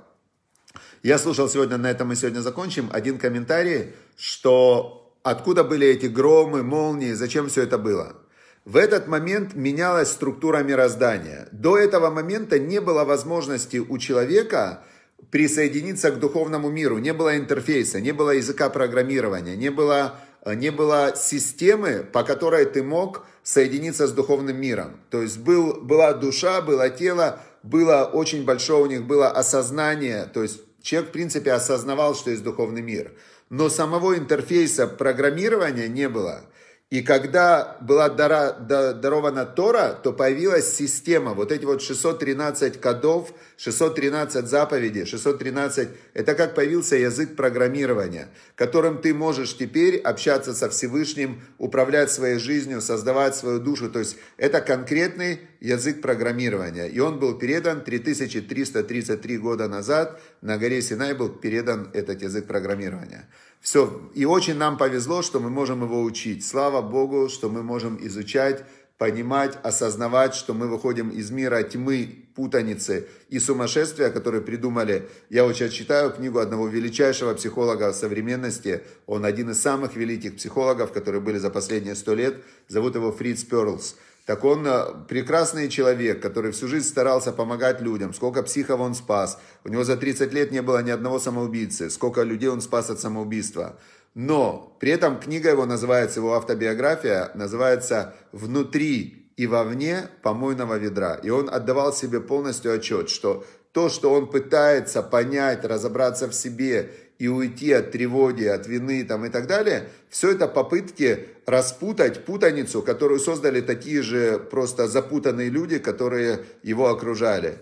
Я 1.03 1.19
слушал 1.19 1.51
сегодня, 1.51 1.77
на 1.77 1.91
этом 1.91 2.09
мы 2.09 2.17
сегодня 2.17 2.41
закончим, 2.41 2.89
один 2.91 3.19
комментарий, 3.19 3.93
что 4.17 5.05
откуда 5.31 5.65
были 5.65 5.87
эти 5.87 6.07
громы, 6.07 6.63
молнии, 6.63 7.13
зачем 7.13 7.49
все 7.49 7.63
это 7.63 7.79
было. 7.79 8.17
В 8.65 8.77
этот 8.77 9.09
момент 9.09 9.55
менялась 9.55 10.11
структура 10.11 10.59
мироздания. 10.59 11.49
До 11.53 11.79
этого 11.79 12.11
момента 12.11 12.59
не 12.59 12.81
было 12.81 13.05
возможности 13.05 13.79
у 13.79 13.99
человека 13.99 14.83
присоединиться 15.31 16.11
к 16.11 16.21
духовному 16.21 16.71
миру, 16.71 16.99
не 16.99 17.13
было 17.13 17.37
интерфейса, 17.37 18.01
не 18.01 18.13
было 18.13 18.31
языка 18.31 18.71
программирования, 18.71 19.57
не 19.57 19.71
было, 19.71 20.17
не 20.45 20.71
было 20.71 21.15
системы, 21.17 22.07
по 22.13 22.23
которой 22.25 22.65
ты 22.67 22.83
мог 22.83 23.27
соединиться 23.43 24.07
с 24.07 24.13
духовным 24.13 24.61
миром. 24.61 25.01
То 25.11 25.23
есть 25.23 25.39
был, 25.39 25.81
была 25.81 26.13
душа, 26.13 26.61
было 26.61 26.91
тело, 26.91 27.41
было 27.63 28.05
очень 28.05 28.45
большое 28.45 28.83
у 28.83 28.87
них 28.87 29.05
было 29.05 29.29
осознание, 29.29 30.31
то 30.33 30.43
есть 30.43 30.61
человек 30.83 31.11
в 31.11 31.13
принципе 31.13 31.53
осознавал, 31.53 32.15
что 32.15 32.31
есть 32.31 32.43
духовный 32.43 32.83
мир. 32.83 33.13
Но 33.51 33.69
самого 33.71 34.17
интерфейса 34.17 34.87
программирования 34.87 35.89
не 35.89 36.09
было. 36.09 36.43
И 36.91 37.03
когда 37.03 37.77
была 37.83 38.09
дара, 38.09 38.57
да, 38.59 38.95
дарована 38.95 39.45
Тора, 39.45 39.93
то 40.03 40.11
появилась 40.11 40.75
система, 40.75 41.35
вот 41.35 41.53
эти 41.53 41.67
вот 41.67 41.83
613 41.83 42.81
кодов, 42.81 43.35
613 43.59 44.47
заповедей, 44.47 45.05
613, 45.05 45.89
это 46.15 46.35
как 46.35 46.55
появился 46.55 46.97
язык 46.97 47.37
программирования, 47.37 48.29
которым 48.55 49.03
ты 49.03 49.13
можешь 49.13 49.55
теперь 49.55 49.99
общаться 49.99 50.55
со 50.55 50.71
Всевышним, 50.71 51.43
управлять 51.59 52.11
своей 52.11 52.39
жизнью, 52.39 52.81
создавать 52.81 53.37
свою 53.37 53.61
душу. 53.61 53.91
То 53.91 53.99
есть 53.99 54.17
это 54.39 54.63
конкретный 54.63 55.41
язык 55.61 56.01
программирования. 56.01 56.87
И 56.87 56.99
он 57.01 57.19
был 57.19 57.39
передан 57.39 57.83
3333 57.85 59.37
года 59.37 59.69
назад, 59.69 60.23
на 60.41 60.57
горе 60.57 60.81
Синай 60.81 61.13
был 61.13 61.29
передан 61.29 61.91
этот 61.93 62.23
язык 62.23 62.47
программирования. 62.47 63.29
Все. 63.61 64.11
И 64.15 64.25
очень 64.25 64.55
нам 64.55 64.79
повезло, 64.79 65.23
что 65.23 65.41
мы 65.41 65.51
можем 65.51 65.83
его 65.83 66.03
учить. 66.03 66.47
Слава 66.47 66.81
Богу, 66.81 67.29
что 67.29 67.49
мы 67.49 67.63
можем 67.63 67.99
изучать, 68.07 68.65
понимать, 68.99 69.59
осознавать, 69.63 70.35
что 70.35 70.55
мы 70.55 70.67
выходим 70.67 71.11
из 71.11 71.31
мира 71.31 71.63
тьмы, 71.63 72.27
путаницы 72.35 73.09
и 73.29 73.39
сумасшествия, 73.39 74.11
которые 74.11 74.43
придумали. 74.43 75.09
Я 75.31 75.45
вот 75.45 75.55
сейчас 75.57 75.73
читаю 75.73 76.11
книгу 76.11 76.39
одного 76.39 76.69
величайшего 76.69 77.35
психолога 77.35 77.93
современности. 77.93 78.83
Он 79.07 79.25
один 79.25 79.51
из 79.51 79.61
самых 79.61 79.97
великих 79.97 80.37
психологов, 80.37 80.93
которые 80.93 81.21
были 81.21 81.39
за 81.39 81.51
последние 81.51 81.95
сто 81.95 82.15
лет. 82.15 82.37
Зовут 82.69 82.97
его 82.97 83.13
Фриц 83.13 83.45
Перлс. 83.45 83.97
Так 84.29 84.45
он 84.45 84.67
э, 84.67 84.85
прекрасный 85.09 85.71
человек, 85.71 86.21
который 86.21 86.53
всю 86.53 86.69
жизнь 86.69 86.87
старался 86.87 87.33
помогать 87.33 87.81
людям. 87.81 88.13
Сколько 88.13 88.43
психов 88.43 88.79
он 88.79 88.95
спас. 88.95 89.41
У 89.65 89.71
него 89.71 89.85
за 89.85 89.97
30 89.97 90.35
лет 90.35 90.53
не 90.53 90.61
было 90.61 90.83
ни 90.83 90.91
одного 90.91 91.19
самоубийцы. 91.19 91.89
Сколько 91.89 92.25
людей 92.25 92.51
он 92.51 92.61
спас 92.61 92.91
от 92.91 93.01
самоубийства. 93.01 93.79
Но 94.15 94.77
при 94.81 94.91
этом 94.91 95.19
книга 95.19 95.49
его 95.49 95.65
называется, 95.65 96.21
его 96.21 96.35
автобиография 96.35 97.31
называется 97.35 98.15
«Внутри 98.33 99.33
и 99.39 99.47
вовне 99.47 100.11
помойного 100.23 100.75
ведра». 100.75 101.15
И 101.15 101.31
он 101.31 101.49
отдавал 101.49 101.95
себе 101.95 102.21
полностью 102.21 102.75
отчет, 102.75 103.09
что 103.09 103.47
то, 103.79 103.89
что 103.89 104.13
он 104.13 104.27
пытается 104.27 105.05
понять, 105.05 105.65
разобраться 105.65 106.27
в 106.27 106.35
себе 106.35 106.91
и 107.21 107.29
уйти 107.29 107.71
от 107.71 107.93
тревоги, 107.93 108.43
от 108.43 108.67
вины 108.67 109.05
там, 109.05 109.25
и 109.25 109.29
так 109.29 109.47
далее, 109.47 109.89
все 110.09 110.33
это 110.33 110.49
попытки 110.49 111.29
распутать 111.47 112.25
путаницу, 112.25 112.83
которую 112.83 113.21
создали 113.21 113.61
такие 113.61 114.03
же 114.03 114.41
просто 114.41 114.89
запутанные 114.89 115.49
люди, 115.49 115.79
которые 115.79 116.41
его 116.65 116.89
окружали. 116.89 117.59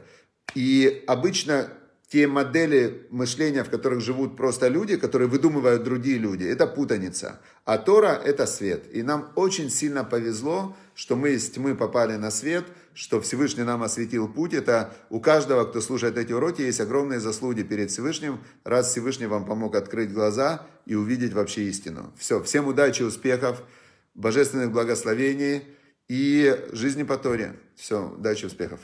И 0.54 1.04
обычно 1.06 1.68
те 2.08 2.26
модели 2.26 3.06
мышления, 3.10 3.62
в 3.62 3.68
которых 3.68 4.00
живут 4.00 4.38
просто 4.38 4.68
люди, 4.68 4.96
которые 4.96 5.28
выдумывают 5.28 5.82
другие 5.82 6.16
люди, 6.16 6.44
это 6.44 6.66
путаница. 6.66 7.40
А 7.66 7.76
Тора– 7.76 8.18
это 8.24 8.46
свет. 8.46 8.84
И 8.90 9.02
нам 9.02 9.32
очень 9.34 9.68
сильно 9.68 10.02
повезло, 10.02 10.74
что 10.94 11.14
мы 11.14 11.32
из 11.32 11.50
тьмы 11.50 11.74
попали 11.74 12.16
на 12.16 12.30
свет, 12.30 12.64
что 12.96 13.20
Всевышний 13.20 13.62
нам 13.62 13.82
осветил 13.82 14.26
путь. 14.26 14.54
Это 14.54 14.94
у 15.10 15.20
каждого, 15.20 15.66
кто 15.66 15.82
слушает 15.82 16.16
эти 16.16 16.32
уроки, 16.32 16.62
есть 16.62 16.80
огромные 16.80 17.20
заслуги 17.20 17.62
перед 17.62 17.90
Всевышним, 17.90 18.42
раз 18.64 18.90
Всевышний 18.90 19.26
вам 19.26 19.44
помог 19.44 19.76
открыть 19.76 20.12
глаза 20.12 20.66
и 20.86 20.94
увидеть 20.94 21.34
вообще 21.34 21.64
истину. 21.64 22.14
Все, 22.16 22.42
всем 22.42 22.66
удачи, 22.66 23.02
успехов, 23.02 23.62
божественных 24.14 24.72
благословений 24.72 25.64
и 26.08 26.58
жизни 26.72 27.02
по 27.02 27.18
Торе. 27.18 27.60
Все, 27.76 28.08
удачи, 28.08 28.46
успехов. 28.46 28.80